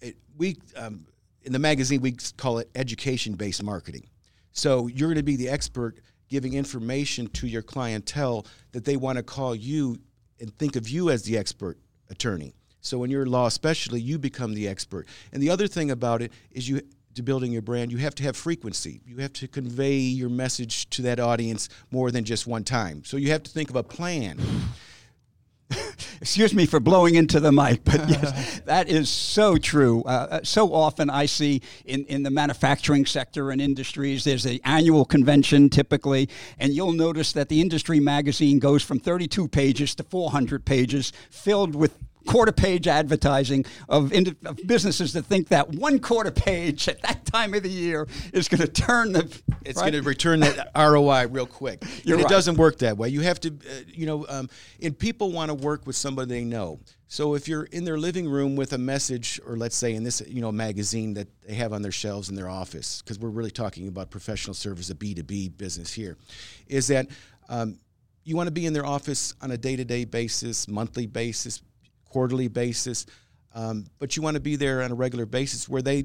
it, 0.00 0.16
we 0.36 0.56
um, 0.76 1.06
in 1.42 1.52
the 1.52 1.58
magazine 1.58 2.00
we 2.00 2.16
call 2.36 2.58
it 2.58 2.68
education-based 2.74 3.62
marketing. 3.62 4.08
So 4.52 4.86
you're 4.88 5.08
going 5.08 5.16
to 5.16 5.22
be 5.22 5.36
the 5.36 5.48
expert 5.48 6.00
giving 6.34 6.54
information 6.54 7.28
to 7.28 7.46
your 7.46 7.62
clientele 7.62 8.44
that 8.72 8.84
they 8.84 8.96
want 8.96 9.16
to 9.16 9.22
call 9.22 9.54
you 9.54 9.96
and 10.40 10.52
think 10.58 10.74
of 10.74 10.88
you 10.88 11.08
as 11.08 11.22
the 11.22 11.38
expert 11.38 11.78
attorney. 12.10 12.52
So 12.80 12.98
when 12.98 13.08
you're 13.08 13.24
law 13.24 13.46
especially, 13.46 14.00
you 14.00 14.18
become 14.18 14.52
the 14.52 14.66
expert. 14.66 15.06
And 15.32 15.40
the 15.40 15.48
other 15.48 15.68
thing 15.68 15.92
about 15.92 16.22
it 16.22 16.32
is 16.50 16.68
you 16.68 16.80
to 17.14 17.22
building 17.22 17.52
your 17.52 17.62
brand, 17.62 17.92
you 17.92 17.98
have 17.98 18.16
to 18.16 18.24
have 18.24 18.36
frequency. 18.36 19.00
You 19.06 19.18
have 19.18 19.32
to 19.34 19.46
convey 19.46 19.98
your 19.98 20.28
message 20.28 20.90
to 20.90 21.02
that 21.02 21.20
audience 21.20 21.68
more 21.92 22.10
than 22.10 22.24
just 22.24 22.48
one 22.48 22.64
time. 22.64 23.04
So 23.04 23.16
you 23.16 23.30
have 23.30 23.44
to 23.44 23.50
think 23.52 23.70
of 23.70 23.76
a 23.76 23.84
plan. 23.84 24.40
Excuse 26.24 26.54
me 26.54 26.64
for 26.64 26.80
blowing 26.80 27.16
into 27.16 27.38
the 27.38 27.52
mic, 27.52 27.84
but 27.84 28.08
yes, 28.08 28.60
that 28.60 28.88
is 28.88 29.10
so 29.10 29.58
true. 29.58 30.02
Uh, 30.04 30.08
uh, 30.30 30.40
so 30.42 30.72
often 30.72 31.10
I 31.10 31.26
see 31.26 31.60
in, 31.84 32.06
in 32.06 32.22
the 32.22 32.30
manufacturing 32.30 33.04
sector 33.04 33.50
and 33.50 33.60
industries, 33.60 34.24
there's 34.24 34.46
an 34.46 34.58
annual 34.64 35.04
convention 35.04 35.68
typically, 35.68 36.30
and 36.58 36.72
you'll 36.72 36.94
notice 36.94 37.32
that 37.32 37.50
the 37.50 37.60
industry 37.60 38.00
magazine 38.00 38.58
goes 38.58 38.82
from 38.82 39.00
32 39.00 39.48
pages 39.48 39.94
to 39.96 40.02
400 40.02 40.64
pages, 40.64 41.12
filled 41.28 41.74
with 41.74 41.98
quarter 42.26 42.52
page 42.52 42.86
advertising 42.86 43.64
of, 43.88 44.12
of, 44.12 44.58
businesses 44.66 45.12
that 45.12 45.22
think 45.22 45.48
that 45.48 45.70
one 45.70 45.98
quarter 45.98 46.30
page 46.30 46.88
at 46.88 47.00
that 47.02 47.24
time 47.26 47.54
of 47.54 47.62
the 47.62 47.68
year 47.68 48.06
is 48.32 48.48
going 48.48 48.60
to 48.60 48.68
turn 48.68 49.12
the. 49.12 49.40
It's 49.64 49.80
right? 49.80 49.92
going 49.92 50.02
to 50.02 50.08
return 50.08 50.40
that 50.40 50.70
ROI 50.76 51.26
real 51.28 51.46
quick. 51.46 51.82
And 52.04 52.16
right. 52.16 52.24
It 52.24 52.28
doesn't 52.28 52.56
work 52.56 52.78
that 52.78 52.98
way. 52.98 53.08
You 53.08 53.22
have 53.22 53.40
to, 53.40 53.48
uh, 53.48 53.82
you 53.86 54.04
know, 54.04 54.26
um, 54.28 54.50
and 54.82 54.98
people 54.98 55.32
want 55.32 55.48
to 55.48 55.54
work 55.54 55.86
with 55.86 55.96
somebody 55.96 56.28
they 56.28 56.44
know. 56.44 56.80
So 57.08 57.34
if 57.34 57.48
you're 57.48 57.64
in 57.64 57.84
their 57.84 57.96
living 57.96 58.28
room 58.28 58.56
with 58.56 58.72
a 58.72 58.78
message, 58.78 59.40
or 59.46 59.56
let's 59.56 59.76
say 59.76 59.94
in 59.94 60.02
this, 60.02 60.22
you 60.26 60.40
know, 60.40 60.52
magazine 60.52 61.14
that 61.14 61.28
they 61.46 61.54
have 61.54 61.72
on 61.72 61.80
their 61.80 61.92
shelves 61.92 62.28
in 62.28 62.34
their 62.34 62.48
office, 62.48 63.00
because 63.00 63.18
we're 63.18 63.30
really 63.30 63.50
talking 63.50 63.88
about 63.88 64.10
professional 64.10 64.52
service, 64.52 64.90
a 64.90 64.94
B2B 64.94 65.56
business 65.56 65.92
here, 65.92 66.16
is 66.66 66.88
that 66.88 67.06
um, 67.48 67.78
you 68.24 68.36
want 68.36 68.48
to 68.48 68.52
be 68.52 68.66
in 68.66 68.72
their 68.72 68.86
office 68.86 69.34
on 69.42 69.50
a 69.50 69.56
day-to-day 69.56 70.06
basis, 70.06 70.66
monthly 70.66 71.06
basis, 71.06 71.62
quarterly 72.14 72.46
basis, 72.46 73.06
um, 73.56 73.86
but 73.98 74.16
you 74.16 74.22
want 74.22 74.36
to 74.36 74.40
be 74.40 74.54
there 74.54 74.82
on 74.82 74.92
a 74.92 74.94
regular 74.94 75.26
basis 75.26 75.68
where 75.68 75.82
they, 75.82 76.04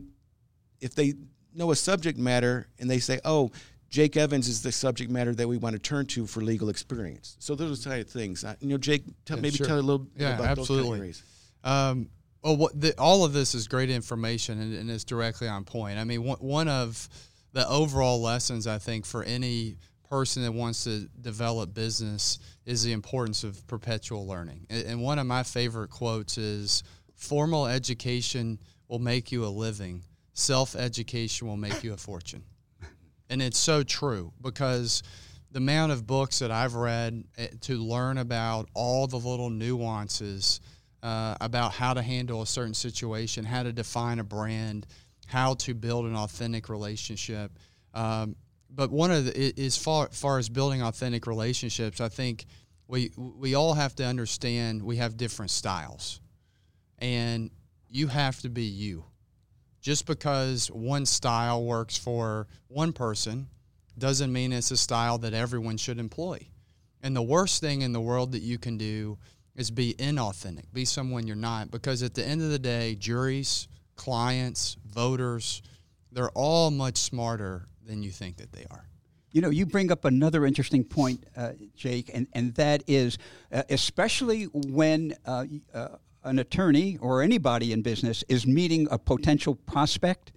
if 0.81 0.95
they 0.95 1.13
know 1.53 1.69
a 1.69 1.75
subject 1.75 2.17
matter 2.17 2.67
and 2.79 2.89
they 2.89 2.97
say, 2.97 3.19
oh, 3.25 3.51
Jake 3.91 4.17
Evans 4.17 4.47
is 4.47 4.63
the 4.63 4.71
subject 4.71 5.11
matter 5.11 5.35
that 5.35 5.47
we 5.47 5.57
want 5.57 5.73
to 5.73 5.79
turn 5.79 6.07
to 6.07 6.25
for 6.25 6.41
legal 6.41 6.69
experience. 6.69 7.37
So 7.37 7.53
those 7.53 7.79
are 7.79 7.89
the 7.89 7.95
type 7.95 8.07
of 8.07 8.11
things. 8.11 8.43
You 8.59 8.69
know, 8.69 8.77
Jake, 8.79 9.03
tell, 9.25 9.37
yeah, 9.37 9.41
maybe 9.41 9.57
sure. 9.57 9.67
tell 9.67 9.79
a 9.79 9.81
little 9.81 10.07
yeah, 10.15 10.33
about 10.33 10.57
absolutely. 10.57 11.07
those 11.07 11.23
um, 11.63 12.09
well, 12.43 12.57
what 12.57 12.79
the, 12.79 12.97
all 12.97 13.23
of 13.23 13.33
this 13.33 13.53
is 13.53 13.67
great 13.67 13.91
information 13.91 14.59
and, 14.59 14.73
and 14.73 14.89
it's 14.89 15.03
directly 15.03 15.47
on 15.47 15.63
point. 15.63 15.99
I 15.99 16.05
mean, 16.05 16.23
one, 16.23 16.39
one 16.39 16.67
of 16.67 17.07
the 17.53 17.67
overall 17.67 18.19
lessons 18.19 18.65
I 18.65 18.79
think 18.79 19.05
for 19.05 19.23
any 19.23 19.75
person 20.09 20.43
that 20.43 20.51
wants 20.51 20.83
to 20.85 21.07
develop 21.21 21.73
business 21.73 22.39
is 22.65 22.83
the 22.83 22.91
importance 22.91 23.43
of 23.43 23.65
perpetual 23.67 24.27
learning. 24.27 24.65
And 24.69 25.01
one 25.01 25.19
of 25.19 25.27
my 25.27 25.43
favorite 25.43 25.89
quotes 25.89 26.37
is 26.37 26.83
formal 27.15 27.67
education 27.67 28.59
will 28.87 28.99
make 28.99 29.31
you 29.31 29.45
a 29.45 29.47
living, 29.47 30.03
self 30.33 30.75
education 30.75 31.47
will 31.47 31.57
make 31.57 31.83
you 31.83 31.93
a 31.93 31.97
fortune. 31.97 32.43
And 33.29 33.41
it's 33.41 33.59
so 33.59 33.83
true 33.83 34.33
because 34.41 35.03
the 35.51 35.57
amount 35.57 35.91
of 35.91 36.07
books 36.07 36.39
that 36.39 36.51
I've 36.51 36.75
read 36.75 37.23
eh, 37.37 37.47
to 37.61 37.77
learn 37.77 38.17
about 38.17 38.69
all 38.73 39.07
the 39.07 39.17
little 39.17 39.49
nuances 39.49 40.59
uh, 41.03 41.35
about 41.39 41.71
how 41.73 41.93
to 41.93 42.01
handle 42.01 42.41
a 42.41 42.47
certain 42.47 42.73
situation, 42.73 43.45
how 43.45 43.63
to 43.63 43.71
define 43.71 44.19
a 44.19 44.23
brand, 44.23 44.85
how 45.27 45.53
to 45.55 45.73
build 45.73 46.05
an 46.05 46.15
authentic 46.15 46.69
relationship. 46.69 47.51
Um, 47.93 48.35
but 48.69 48.91
one 48.91 49.11
of 49.11 49.25
the, 49.25 49.53
as 49.57 49.77
far, 49.77 50.09
far 50.09 50.37
as 50.37 50.49
building 50.49 50.81
authentic 50.81 51.27
relationships, 51.27 51.99
I 51.99 52.09
think 52.09 52.45
we 52.87 53.11
we 53.15 53.55
all 53.55 53.73
have 53.75 53.95
to 53.95 54.05
understand 54.05 54.83
we 54.83 54.97
have 54.97 55.17
different 55.17 55.51
styles, 55.51 56.21
and 56.97 57.51
you 57.89 58.07
have 58.07 58.39
to 58.41 58.49
be 58.49 58.63
you. 58.63 59.05
Just 59.81 60.05
because 60.05 60.67
one 60.67 61.05
style 61.05 61.63
works 61.63 61.97
for 61.97 62.47
one 62.67 62.91
person 62.91 63.47
doesn't 63.97 64.31
mean 64.31 64.51
it's 64.51 64.71
a 64.71 64.77
style 64.77 65.17
that 65.19 65.33
everyone 65.33 65.77
should 65.77 65.99
employ. 65.99 66.39
And 67.01 67.15
the 67.15 67.21
worst 67.21 67.61
thing 67.61 67.81
in 67.81 67.93
the 67.93 68.01
world 68.01 68.33
that 68.33 68.41
you 68.41 68.57
can 68.57 68.77
do 68.77 69.17
is 69.55 69.71
be 69.71 69.93
inauthentic, 69.93 70.71
be 70.73 70.85
someone 70.85 71.27
you're 71.27 71.35
not, 71.35 71.71
because 71.71 72.03
at 72.03 72.13
the 72.13 72.25
end 72.25 72.41
of 72.41 72.49
the 72.49 72.59
day, 72.59 72.95
juries, 72.95 73.67
clients, 73.95 74.77
voters, 74.85 75.61
they're 76.11 76.31
all 76.31 76.71
much 76.71 76.97
smarter 76.97 77.67
than 77.89 78.03
you 78.03 78.11
think 78.11 78.37
that 78.37 78.53
they 78.53 78.65
are. 78.71 78.87
You 79.31 79.41
know, 79.41 79.49
you 79.49 79.65
bring 79.65 79.91
up 79.91 80.05
another 80.05 80.45
interesting 80.45 80.83
point, 80.83 81.25
uh, 81.35 81.51
Jake, 81.75 82.09
and, 82.13 82.27
and 82.33 82.53
that 82.55 82.83
is 82.87 83.17
uh, 83.51 83.63
especially 83.69 84.45
when 84.45 85.15
uh, 85.25 85.45
uh, 85.73 85.87
an 86.23 86.39
attorney 86.39 86.97
or 86.97 87.21
anybody 87.21 87.73
in 87.73 87.81
business 87.81 88.23
is 88.27 88.47
meeting 88.47 88.87
a 88.89 88.97
potential 88.97 89.55
prospect, 89.55 90.31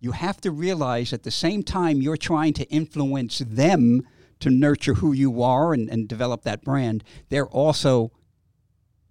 you 0.00 0.12
have 0.12 0.40
to 0.40 0.50
realize 0.50 1.12
at 1.12 1.22
the 1.22 1.30
same 1.30 1.62
time 1.62 2.02
you're 2.02 2.16
trying 2.16 2.52
to 2.54 2.64
influence 2.70 3.38
them 3.46 4.02
to 4.40 4.50
nurture 4.50 4.94
who 4.94 5.12
you 5.12 5.42
are 5.42 5.72
and, 5.72 5.88
and 5.88 6.08
develop 6.08 6.42
that 6.42 6.62
brand, 6.62 7.02
they're 7.28 7.48
also 7.48 8.12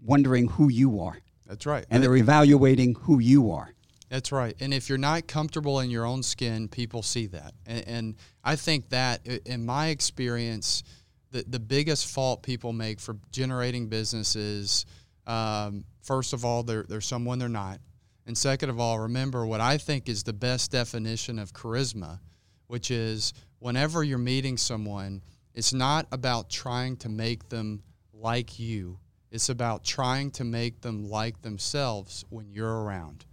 wondering 0.02 0.48
who 0.48 0.70
you 0.70 1.00
are. 1.02 1.18
That's 1.46 1.66
right. 1.66 1.86
And 1.90 2.04
they're 2.04 2.16
evaluating 2.16 2.96
who 3.02 3.20
you 3.20 3.52
are. 3.52 3.74
That's 4.10 4.32
right. 4.32 4.56
And 4.60 4.74
if 4.74 4.88
you're 4.88 4.98
not 4.98 5.28
comfortable 5.28 5.82
in 5.82 5.90
your 5.90 6.06
own 6.06 6.24
skin, 6.24 6.70
people 6.70 7.04
see 7.04 7.28
that. 7.28 7.54
And, 7.66 7.88
and 7.88 8.16
I 8.44 8.56
think 8.56 8.90
that, 8.90 9.26
in 9.46 9.66
my 9.66 9.88
experience, 9.88 10.84
the, 11.32 11.44
the 11.48 11.60
biggest 11.60 12.08
fault 12.08 12.42
people 12.42 12.72
make 12.72 13.02
for 13.02 13.18
generating 13.32 13.88
businesses, 13.88 14.86
um, 15.26 15.84
first 16.02 16.32
of 16.32 16.46
all, 16.46 16.64
they're, 16.64 16.86
they're 16.88 17.02
someone 17.02 17.38
they're 17.38 17.50
not. 17.50 17.80
And 18.26 18.38
second 18.38 18.70
of 18.70 18.80
all, 18.80 19.00
remember 19.00 19.46
what 19.46 19.62
I 19.62 19.78
think 19.78 20.08
is 20.08 20.24
the 20.24 20.34
best 20.34 20.72
definition 20.72 21.38
of 21.38 21.54
charisma, 21.54 22.20
which 22.68 22.92
is 22.92 23.34
whenever 23.60 24.04
you're 24.04 24.18
meeting 24.18 24.58
someone, 24.58 25.22
it's 25.54 25.74
not 25.74 26.08
about 26.12 26.50
trying 26.50 26.98
to 26.98 27.10
make 27.10 27.50
them 27.50 27.84
like 28.14 28.60
you. 28.60 29.00
It's 29.32 29.50
about 29.50 29.84
trying 29.84 30.32
to 30.32 30.44
make 30.44 30.82
them 30.82 31.10
like 31.10 31.42
themselves 31.42 32.24
when 32.30 32.52
you're 32.52 32.84
around. 32.84 33.26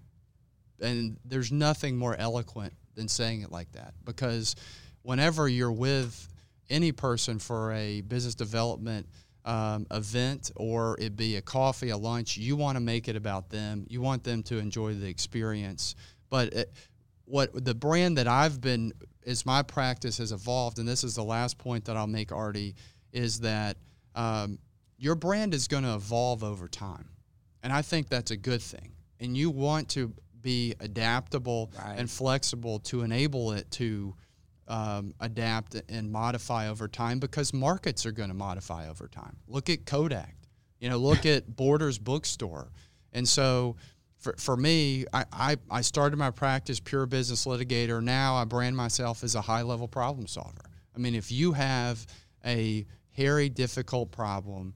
And 0.84 1.16
there's 1.24 1.50
nothing 1.50 1.96
more 1.96 2.14
eloquent 2.16 2.72
than 2.94 3.08
saying 3.08 3.42
it 3.42 3.50
like 3.50 3.72
that 3.72 3.94
because 4.04 4.54
whenever 5.02 5.48
you're 5.48 5.72
with 5.72 6.28
any 6.70 6.92
person 6.92 7.38
for 7.38 7.72
a 7.72 8.00
business 8.02 8.34
development 8.34 9.06
um, 9.44 9.86
event 9.90 10.50
or 10.56 10.96
it 10.98 11.16
be 11.16 11.36
a 11.36 11.42
coffee, 11.42 11.90
a 11.90 11.96
lunch, 11.96 12.36
you 12.36 12.56
want 12.56 12.76
to 12.76 12.80
make 12.80 13.08
it 13.08 13.16
about 13.16 13.50
them. 13.50 13.86
You 13.88 14.00
want 14.00 14.24
them 14.24 14.42
to 14.44 14.58
enjoy 14.58 14.94
the 14.94 15.06
experience. 15.06 15.94
But 16.30 16.52
it, 16.54 16.72
what 17.26 17.64
the 17.64 17.74
brand 17.74 18.18
that 18.18 18.28
I've 18.28 18.60
been 18.60 18.92
as 19.26 19.46
my 19.46 19.62
practice 19.62 20.18
has 20.18 20.32
evolved, 20.32 20.78
and 20.78 20.88
this 20.88 21.04
is 21.04 21.14
the 21.14 21.24
last 21.24 21.58
point 21.58 21.86
that 21.86 21.96
I'll 21.96 22.06
make, 22.06 22.32
Artie, 22.32 22.74
is 23.12 23.40
that 23.40 23.76
um, 24.14 24.58
your 24.98 25.14
brand 25.14 25.54
is 25.54 25.68
going 25.68 25.84
to 25.84 25.94
evolve 25.94 26.44
over 26.44 26.68
time, 26.68 27.08
and 27.62 27.72
I 27.72 27.82
think 27.82 28.08
that's 28.08 28.30
a 28.30 28.36
good 28.36 28.62
thing. 28.62 28.92
And 29.20 29.36
you 29.36 29.50
want 29.50 29.88
to 29.90 30.12
be 30.44 30.74
adaptable 30.78 31.72
right. 31.76 31.98
and 31.98 32.08
flexible 32.08 32.78
to 32.78 33.02
enable 33.02 33.50
it 33.52 33.68
to 33.72 34.14
um, 34.68 35.12
adapt 35.18 35.74
and 35.88 36.12
modify 36.12 36.68
over 36.68 36.86
time 36.86 37.18
because 37.18 37.52
markets 37.52 38.06
are 38.06 38.12
going 38.12 38.28
to 38.28 38.34
modify 38.34 38.88
over 38.88 39.08
time. 39.08 39.36
Look 39.48 39.68
at 39.68 39.86
Kodak, 39.86 40.36
you 40.78 40.88
know, 40.88 40.98
look 40.98 41.26
at 41.34 41.56
Borders 41.56 41.98
Bookstore. 41.98 42.70
And 43.12 43.26
so 43.26 43.76
for, 44.18 44.34
for 44.38 44.56
me, 44.56 45.06
I, 45.12 45.24
I, 45.32 45.56
I 45.70 45.80
started 45.80 46.16
my 46.16 46.30
practice 46.30 46.78
pure 46.78 47.06
business 47.06 47.46
litigator. 47.46 48.02
Now 48.02 48.36
I 48.36 48.44
brand 48.44 48.76
myself 48.76 49.24
as 49.24 49.34
a 49.34 49.40
high 49.40 49.62
level 49.62 49.88
problem 49.88 50.26
solver. 50.26 50.70
I 50.94 50.98
mean, 50.98 51.14
if 51.14 51.32
you 51.32 51.52
have 51.52 52.06
a 52.44 52.86
hairy, 53.12 53.48
difficult 53.48 54.12
problem, 54.12 54.74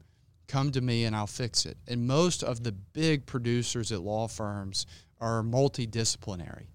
come 0.48 0.72
to 0.72 0.80
me 0.80 1.04
and 1.04 1.14
I'll 1.14 1.26
fix 1.26 1.66
it. 1.66 1.76
And 1.86 2.06
most 2.06 2.42
of 2.42 2.64
the 2.64 2.72
big 2.72 3.26
producers 3.26 3.92
at 3.92 4.00
law 4.00 4.28
firms 4.28 4.86
are 5.20 5.42
multidisciplinary. 5.42 6.66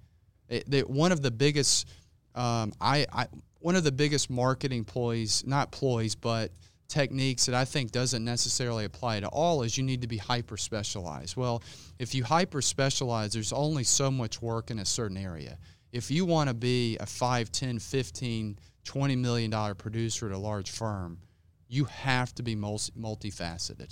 It, 0.49 0.69
they, 0.69 0.81
one 0.81 1.11
of 1.11 1.21
the 1.21 1.31
biggest 1.31 1.87
um, 2.35 2.73
I, 2.81 3.05
I 3.11 3.27
one 3.59 3.75
of 3.75 3.83
the 3.83 3.91
biggest 3.91 4.29
marketing 4.29 4.83
ploys, 4.83 5.43
not 5.45 5.71
ploys, 5.71 6.15
but 6.15 6.51
techniques 6.89 7.45
that 7.45 7.55
I 7.55 7.65
think 7.65 7.91
doesn't 7.91 8.23
necessarily 8.23 8.85
apply 8.85 9.21
to 9.21 9.27
all 9.27 9.63
is 9.63 9.77
you 9.77 9.83
need 9.83 10.01
to 10.01 10.07
be 10.07 10.17
hyper 10.17 10.57
specialized. 10.57 11.37
Well, 11.37 11.63
if 11.97 12.13
you 12.13 12.23
hyper 12.23 12.61
specialize, 12.61 13.33
there's 13.33 13.53
only 13.53 13.83
so 13.83 14.11
much 14.11 14.41
work 14.41 14.69
in 14.69 14.79
a 14.79 14.85
certain 14.85 15.17
area. 15.17 15.57
If 15.91 16.11
you 16.11 16.25
want 16.25 16.49
to 16.49 16.53
be 16.53 16.97
a 16.99 17.05
5, 17.05 17.51
10, 17.51 17.79
15, 17.79 18.59
20 18.83 19.15
million 19.15 19.49
dollar 19.49 19.75
producer 19.75 20.27
at 20.27 20.33
a 20.33 20.37
large 20.37 20.69
firm, 20.69 21.19
you 21.67 21.85
have 21.85 22.35
to 22.35 22.43
be 22.43 22.55
multi- 22.55 22.91
multifaceted. 22.99 23.91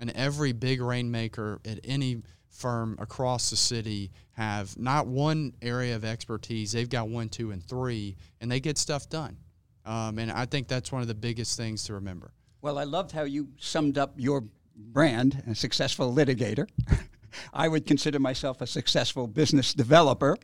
And 0.00 0.10
every 0.10 0.52
big 0.52 0.80
rainmaker 0.80 1.60
at 1.64 1.80
any 1.84 2.22
firm 2.52 2.96
across 3.00 3.50
the 3.50 3.56
city 3.56 4.10
have 4.32 4.78
not 4.78 5.06
one 5.06 5.52
area 5.60 5.96
of 5.96 6.04
expertise, 6.04 6.72
they've 6.72 6.88
got 6.88 7.08
one, 7.08 7.28
two, 7.28 7.50
and 7.50 7.62
three, 7.64 8.16
and 8.40 8.50
they 8.50 8.60
get 8.60 8.78
stuff 8.78 9.08
done. 9.08 9.36
Um, 9.84 10.18
and 10.18 10.30
I 10.30 10.46
think 10.46 10.68
that's 10.68 10.92
one 10.92 11.02
of 11.02 11.08
the 11.08 11.14
biggest 11.14 11.56
things 11.56 11.84
to 11.84 11.94
remember. 11.94 12.32
Well, 12.60 12.78
I 12.78 12.84
loved 12.84 13.10
how 13.10 13.24
you 13.24 13.48
summed 13.58 13.98
up 13.98 14.14
your 14.16 14.44
brand, 14.76 15.42
a 15.48 15.54
successful 15.54 16.14
litigator. 16.14 16.68
I 17.52 17.66
would 17.66 17.86
consider 17.86 18.18
myself 18.18 18.60
a 18.60 18.66
successful 18.66 19.26
business 19.26 19.74
developer. 19.74 20.36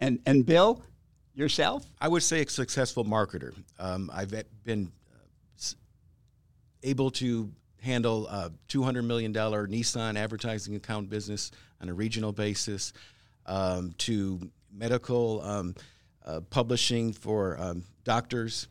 And, 0.00 0.20
and 0.26 0.44
Bill, 0.44 0.82
yourself? 1.34 1.86
I 2.00 2.08
would 2.08 2.22
say 2.22 2.42
a 2.42 2.48
successful 2.48 3.04
marketer. 3.04 3.54
Um, 3.78 4.10
I've 4.12 4.34
been 4.64 4.92
uh, 5.12 5.64
able 6.82 7.10
to 7.12 7.50
handle 7.86 8.26
a 8.26 8.50
$200 8.68 9.04
million 9.04 9.32
Nissan 9.32 10.16
advertising 10.16 10.74
account 10.74 11.08
business 11.08 11.52
on 11.80 11.88
a 11.88 11.94
regional 11.94 12.32
basis, 12.32 12.92
um, 13.46 13.94
to 13.98 14.40
medical 14.72 15.40
um, 15.42 15.74
uh, 16.26 16.40
publishing 16.50 17.12
for 17.12 17.56
um, 17.60 17.84
doctors, 18.02 18.66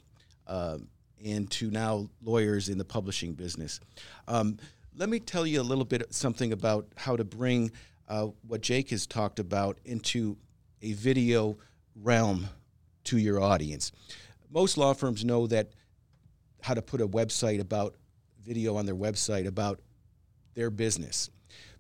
uh, 0.48 0.78
and 1.24 1.50
to 1.50 1.72
now 1.72 2.10
lawyers 2.22 2.68
in 2.68 2.78
the 2.78 2.84
publishing 2.86 3.34
business. 3.34 3.80
Um, 4.28 4.58
let 4.98 5.08
me 5.08 5.20
tell 5.20 5.48
you 5.48 5.62
a 5.62 5.64
little 5.64 5.86
bit 5.86 6.14
something 6.14 6.52
about 6.52 6.88
how 6.98 7.16
to 7.16 7.24
bring 7.24 7.72
uh, 8.10 8.28
what 8.48 8.62
Jake 8.62 8.90
has 8.90 9.08
talked 9.08 9.40
about 9.40 9.80
into 9.86 10.38
a 10.82 10.92
video 10.94 11.58
realm 11.96 12.48
to 13.06 13.18
your 13.18 13.42
audience. 13.42 13.94
Most 14.52 14.78
law 14.78 14.94
firms 14.94 15.24
know 15.24 15.48
that 15.48 15.70
how 16.62 16.74
to 16.74 16.82
put 16.82 17.00
a 17.00 17.08
website 17.08 17.62
about 17.62 17.96
video 18.46 18.76
on 18.76 18.86
their 18.86 18.96
website 18.96 19.48
about 19.48 19.80
their 20.54 20.70
business. 20.70 21.30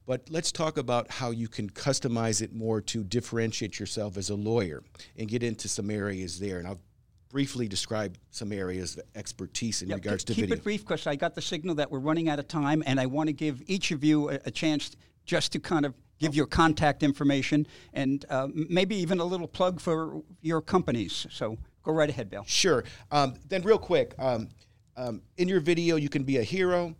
But 0.05 0.29
let's 0.29 0.51
talk 0.51 0.77
about 0.77 1.09
how 1.09 1.31
you 1.31 1.47
can 1.47 1.69
customize 1.69 2.41
it 2.41 2.53
more 2.53 2.81
to 2.81 3.03
differentiate 3.03 3.79
yourself 3.79 4.17
as 4.17 4.29
a 4.29 4.35
lawyer 4.35 4.83
and 5.17 5.27
get 5.27 5.41
into 5.41 5.67
some 5.67 5.89
areas 5.89 6.39
there. 6.39 6.59
And 6.59 6.67
I'll 6.67 6.81
briefly 7.29 7.67
describe 7.67 8.17
some 8.29 8.51
areas 8.51 8.97
of 8.97 9.03
expertise 9.15 9.81
in 9.81 9.89
regards 9.89 10.23
to 10.25 10.33
keep 10.33 10.43
video. 10.43 10.55
Keep 10.55 10.61
it 10.61 10.63
brief 10.63 10.81
because 10.81 11.07
I 11.07 11.15
got 11.15 11.33
the 11.33 11.41
signal 11.41 11.75
that 11.75 11.89
we're 11.89 11.99
running 11.99 12.29
out 12.29 12.39
of 12.39 12.47
time, 12.47 12.83
and 12.85 12.99
I 12.99 13.07
want 13.07 13.27
to 13.27 13.33
give 13.33 13.63
each 13.65 13.91
of 13.91 14.03
you 14.03 14.29
a, 14.29 14.39
a 14.45 14.51
chance 14.51 14.95
just 15.25 15.51
to 15.53 15.59
kind 15.59 15.85
of 15.85 15.95
give 16.19 16.35
your 16.35 16.45
contact 16.45 17.03
information 17.03 17.67
and 17.93 18.25
uh, 18.29 18.47
maybe 18.53 18.95
even 18.95 19.19
a 19.19 19.25
little 19.25 19.47
plug 19.47 19.81
for 19.81 20.21
your 20.41 20.61
companies. 20.61 21.27
So 21.29 21.57
go 21.83 21.91
right 21.91 22.09
ahead, 22.09 22.29
Bill. 22.29 22.43
Sure. 22.45 22.83
Um, 23.11 23.33
then, 23.49 23.63
real 23.63 23.79
quick, 23.79 24.13
um, 24.19 24.49
um, 24.97 25.21
in 25.37 25.47
your 25.47 25.59
video, 25.59 25.95
you 25.95 26.09
can 26.09 26.23
be 26.23 26.37
a 26.37 26.43
hero. 26.43 26.95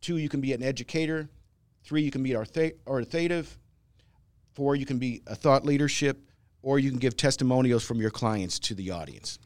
Two, 0.00 0.16
you 0.16 0.28
can 0.28 0.40
be 0.40 0.52
an 0.52 0.62
educator. 0.62 1.28
Three, 1.84 2.02
you 2.02 2.10
can 2.10 2.22
be 2.22 2.32
authoritative. 2.32 3.58
Four, 4.54 4.76
you 4.76 4.86
can 4.86 4.98
be 4.98 5.22
a 5.26 5.34
thought 5.34 5.64
leadership, 5.64 6.18
or 6.62 6.78
you 6.78 6.90
can 6.90 6.98
give 6.98 7.16
testimonials 7.16 7.84
from 7.84 8.00
your 8.00 8.10
clients 8.10 8.58
to 8.60 8.74
the 8.74 8.90
audience. 8.90 9.38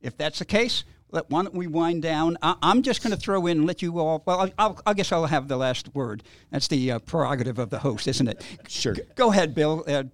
If 0.00 0.16
that's 0.16 0.38
the 0.38 0.44
case, 0.44 0.84
let, 1.10 1.30
why 1.30 1.42
don't 1.42 1.54
we 1.54 1.66
wind 1.66 2.02
down? 2.02 2.36
I, 2.42 2.56
am 2.62 2.82
just 2.82 3.02
going 3.02 3.12
to 3.12 3.16
throw 3.16 3.46
in 3.46 3.58
and 3.58 3.66
let 3.66 3.80
you 3.80 3.98
all. 3.98 4.22
Well, 4.26 4.50
I'll, 4.58 4.80
i 4.86 4.92
guess 4.92 5.10
I'll 5.12 5.26
have 5.26 5.48
the 5.48 5.56
last 5.56 5.94
word. 5.94 6.22
That's 6.50 6.68
the 6.68 6.92
uh, 6.92 6.98
prerogative 7.00 7.58
of 7.58 7.70
the 7.70 7.78
host, 7.78 8.06
isn't 8.06 8.28
it? 8.28 8.44
Sure. 8.68 8.94
G- 8.94 9.02
go 9.14 9.30
ahead, 9.30 9.54
Bill. 9.54 9.84
Uh, 9.86 10.04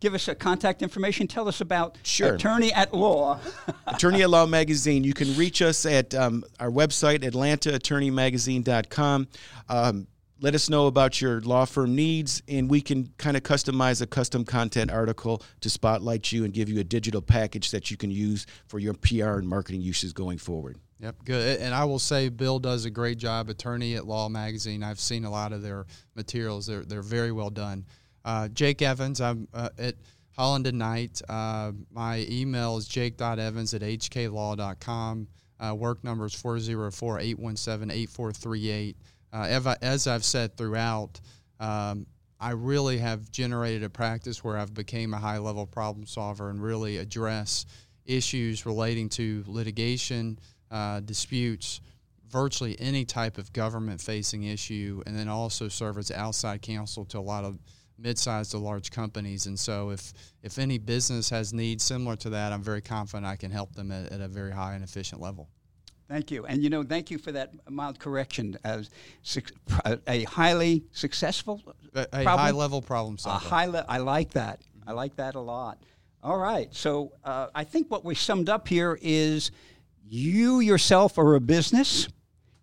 give 0.00 0.14
us 0.14 0.28
a 0.28 0.34
contact 0.34 0.82
information. 0.82 1.26
Tell 1.26 1.48
us 1.48 1.60
about 1.60 1.98
sure. 2.02 2.34
Attorney 2.34 2.72
at 2.72 2.94
Law. 2.94 3.40
Attorney 3.86 4.22
at 4.22 4.30
Law 4.30 4.46
magazine. 4.46 5.04
You 5.04 5.14
can 5.14 5.36
reach 5.36 5.62
us 5.62 5.86
at 5.86 6.14
um, 6.14 6.44
our 6.60 6.70
website, 6.70 7.20
atlantaattorneymagazine.com. 7.20 9.28
Um, 9.68 10.06
let 10.40 10.54
us 10.54 10.68
know 10.68 10.86
about 10.86 11.20
your 11.20 11.40
law 11.40 11.64
firm 11.64 11.94
needs, 11.94 12.42
and 12.46 12.68
we 12.68 12.82
can 12.82 13.10
kind 13.16 13.38
of 13.38 13.42
customize 13.42 14.02
a 14.02 14.06
custom 14.06 14.44
content 14.44 14.90
article 14.90 15.42
to 15.60 15.70
spotlight 15.70 16.30
you 16.30 16.44
and 16.44 16.52
give 16.52 16.68
you 16.68 16.78
a 16.78 16.84
digital 16.84 17.22
package 17.22 17.70
that 17.70 17.90
you 17.90 17.96
can 17.96 18.10
use 18.10 18.46
for 18.66 18.78
your 18.78 18.92
PR 18.94 19.38
and 19.38 19.48
marketing 19.48 19.80
uses 19.80 20.12
going 20.12 20.36
forward. 20.36 20.76
Yep, 21.00 21.24
good. 21.24 21.60
And 21.60 21.74
I 21.74 21.84
will 21.84 21.98
say 21.98 22.28
Bill 22.28 22.58
does 22.58 22.84
a 22.84 22.90
great 22.90 23.18
job, 23.18 23.48
attorney 23.48 23.96
at 23.96 24.06
Law 24.06 24.28
Magazine. 24.28 24.82
I've 24.82 25.00
seen 25.00 25.24
a 25.24 25.30
lot 25.30 25.52
of 25.52 25.62
their 25.62 25.86
materials. 26.14 26.66
They're, 26.66 26.84
they're 26.84 27.02
very 27.02 27.32
well 27.32 27.50
done. 27.50 27.86
Uh, 28.26 28.48
Jake 28.48 28.82
Evans, 28.82 29.20
I'm 29.20 29.46
uh, 29.54 29.68
at 29.78 29.94
Holland 30.36 30.66
and 30.66 30.80
Knight. 30.80 31.22
Uh, 31.28 31.70
my 31.92 32.26
email 32.28 32.76
is 32.76 32.88
jake.evans 32.88 33.72
at 33.72 33.82
hklaw.com. 33.82 35.28
Uh, 35.60 35.74
work 35.74 36.02
number 36.02 36.26
is 36.26 36.34
404 36.34 37.20
817 37.20 37.90
8438. 37.90 38.96
Uh, 39.32 39.76
as 39.80 40.08
I've 40.08 40.24
said 40.24 40.56
throughout, 40.56 41.20
um, 41.60 42.04
I 42.40 42.50
really 42.50 42.98
have 42.98 43.30
generated 43.30 43.84
a 43.84 43.88
practice 43.88 44.42
where 44.42 44.58
I've 44.58 44.74
became 44.74 45.14
a 45.14 45.18
high 45.18 45.38
level 45.38 45.64
problem 45.64 46.04
solver 46.04 46.50
and 46.50 46.60
really 46.60 46.96
address 46.96 47.64
issues 48.06 48.66
relating 48.66 49.08
to 49.10 49.44
litigation, 49.46 50.40
uh, 50.72 50.98
disputes, 51.00 51.80
virtually 52.28 52.76
any 52.80 53.04
type 53.04 53.38
of 53.38 53.52
government 53.52 54.00
facing 54.00 54.42
issue, 54.42 55.00
and 55.06 55.16
then 55.16 55.28
also 55.28 55.68
serve 55.68 55.96
as 55.96 56.10
outside 56.10 56.60
counsel 56.60 57.04
to 57.04 57.18
a 57.18 57.20
lot 57.20 57.44
of 57.44 57.60
mid-sized 57.98 58.50
to 58.52 58.58
large 58.58 58.90
companies. 58.90 59.46
And 59.46 59.58
so 59.58 59.90
if, 59.90 60.12
if 60.42 60.58
any 60.58 60.78
business 60.78 61.30
has 61.30 61.52
needs 61.52 61.84
similar 61.84 62.16
to 62.16 62.30
that, 62.30 62.52
I'm 62.52 62.62
very 62.62 62.82
confident 62.82 63.26
I 63.26 63.36
can 63.36 63.50
help 63.50 63.74
them 63.74 63.90
at, 63.90 64.12
at 64.12 64.20
a 64.20 64.28
very 64.28 64.52
high 64.52 64.74
and 64.74 64.84
efficient 64.84 65.20
level. 65.20 65.48
Thank 66.08 66.30
you. 66.30 66.46
And 66.46 66.62
you 66.62 66.70
know, 66.70 66.84
thank 66.84 67.10
you 67.10 67.18
for 67.18 67.32
that 67.32 67.52
mild 67.68 67.98
correction. 67.98 68.56
As 68.62 68.90
a 70.06 70.22
highly 70.24 70.84
successful, 70.92 71.62
a, 71.94 72.06
a 72.12 72.24
high 72.24 72.52
level 72.52 72.80
problem 72.80 73.18
solver. 73.18 73.44
A 73.44 73.48
high 73.48 73.66
le- 73.66 73.84
I 73.88 73.98
like 73.98 74.30
that. 74.32 74.60
I 74.86 74.92
like 74.92 75.16
that 75.16 75.34
a 75.34 75.40
lot. 75.40 75.82
All 76.22 76.38
right. 76.38 76.72
So 76.74 77.12
uh, 77.24 77.48
I 77.54 77.64
think 77.64 77.90
what 77.90 78.04
we 78.04 78.14
summed 78.14 78.48
up 78.48 78.68
here 78.68 78.98
is 79.02 79.50
you 80.08 80.60
yourself 80.60 81.18
are 81.18 81.34
a 81.34 81.40
business. 81.40 82.08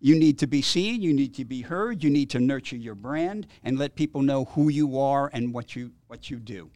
You 0.04 0.18
need 0.18 0.38
to 0.40 0.46
be 0.46 0.60
seen, 0.60 1.00
you 1.00 1.14
need 1.14 1.34
to 1.36 1.46
be 1.46 1.62
heard, 1.62 2.04
you 2.04 2.10
need 2.10 2.28
to 2.28 2.38
nurture 2.38 2.76
your 2.76 2.94
brand 2.94 3.46
and 3.62 3.78
let 3.78 3.94
people 3.94 4.20
know 4.20 4.44
who 4.44 4.68
you 4.68 4.98
are 4.98 5.30
and 5.32 5.54
what 5.54 5.74
you 5.74 5.92
what 6.08 6.28
you 6.28 6.36
do. 6.36 6.70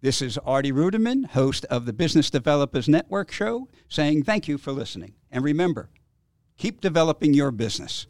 This 0.00 0.22
is 0.22 0.38
Artie 0.38 0.72
Ruderman, 0.72 1.26
host 1.26 1.66
of 1.66 1.84
the 1.84 1.92
Business 1.92 2.30
Developers 2.30 2.88
Network 2.88 3.30
show, 3.30 3.68
saying 3.90 4.22
thank 4.22 4.48
you 4.48 4.56
for 4.56 4.72
listening. 4.72 5.12
And 5.30 5.44
remember, 5.44 5.90
keep 6.56 6.80
developing 6.80 7.34
your 7.34 7.50
business. 7.50 8.06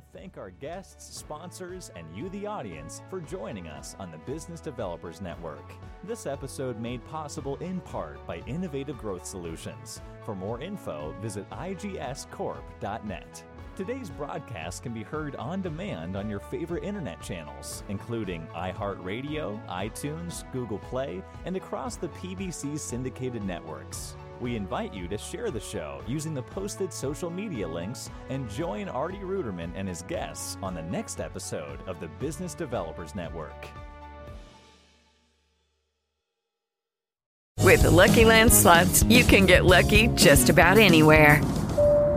To 0.00 0.18
thank 0.18 0.38
our 0.38 0.50
guests, 0.50 1.16
sponsors, 1.16 1.90
and 1.96 2.06
you, 2.14 2.28
the 2.30 2.46
audience, 2.46 3.02
for 3.10 3.20
joining 3.20 3.66
us 3.66 3.96
on 3.98 4.10
the 4.10 4.18
Business 4.18 4.60
Developers 4.60 5.20
Network. 5.20 5.72
This 6.04 6.26
episode 6.26 6.80
made 6.80 7.04
possible 7.06 7.56
in 7.56 7.80
part 7.80 8.24
by 8.26 8.38
Innovative 8.46 8.98
Growth 8.98 9.26
Solutions. 9.26 10.00
For 10.24 10.34
more 10.34 10.60
info, 10.60 11.14
visit 11.20 11.48
igscorp.net. 11.50 13.44
Today's 13.76 14.10
broadcast 14.10 14.82
can 14.82 14.92
be 14.92 15.02
heard 15.02 15.36
on 15.36 15.62
demand 15.62 16.16
on 16.16 16.28
your 16.28 16.40
favorite 16.40 16.84
internet 16.84 17.20
channels, 17.22 17.82
including 17.88 18.46
iHeartRadio, 18.54 19.66
iTunes, 19.68 20.50
Google 20.52 20.78
Play, 20.78 21.22
and 21.44 21.56
across 21.56 21.96
the 21.96 22.08
PBC 22.08 22.78
syndicated 22.78 23.42
networks. 23.44 24.16
We 24.40 24.56
invite 24.56 24.94
you 24.94 25.06
to 25.08 25.18
share 25.18 25.50
the 25.50 25.60
show 25.60 26.00
using 26.08 26.32
the 26.32 26.42
posted 26.42 26.92
social 26.94 27.28
media 27.28 27.68
links 27.68 28.10
and 28.30 28.48
join 28.48 28.88
Artie 28.88 29.18
Ruderman 29.18 29.70
and 29.74 29.86
his 29.86 30.02
guests 30.02 30.56
on 30.62 30.74
the 30.74 30.82
next 30.82 31.20
episode 31.20 31.80
of 31.86 32.00
the 32.00 32.08
Business 32.18 32.54
Developers 32.54 33.14
Network. 33.14 33.68
With 37.58 37.82
the 37.82 37.90
Lucky 37.90 38.24
Land 38.24 38.52
slots, 38.52 39.02
you 39.04 39.22
can 39.22 39.44
get 39.44 39.66
lucky 39.66 40.08
just 40.08 40.48
about 40.48 40.78
anywhere. 40.78 41.40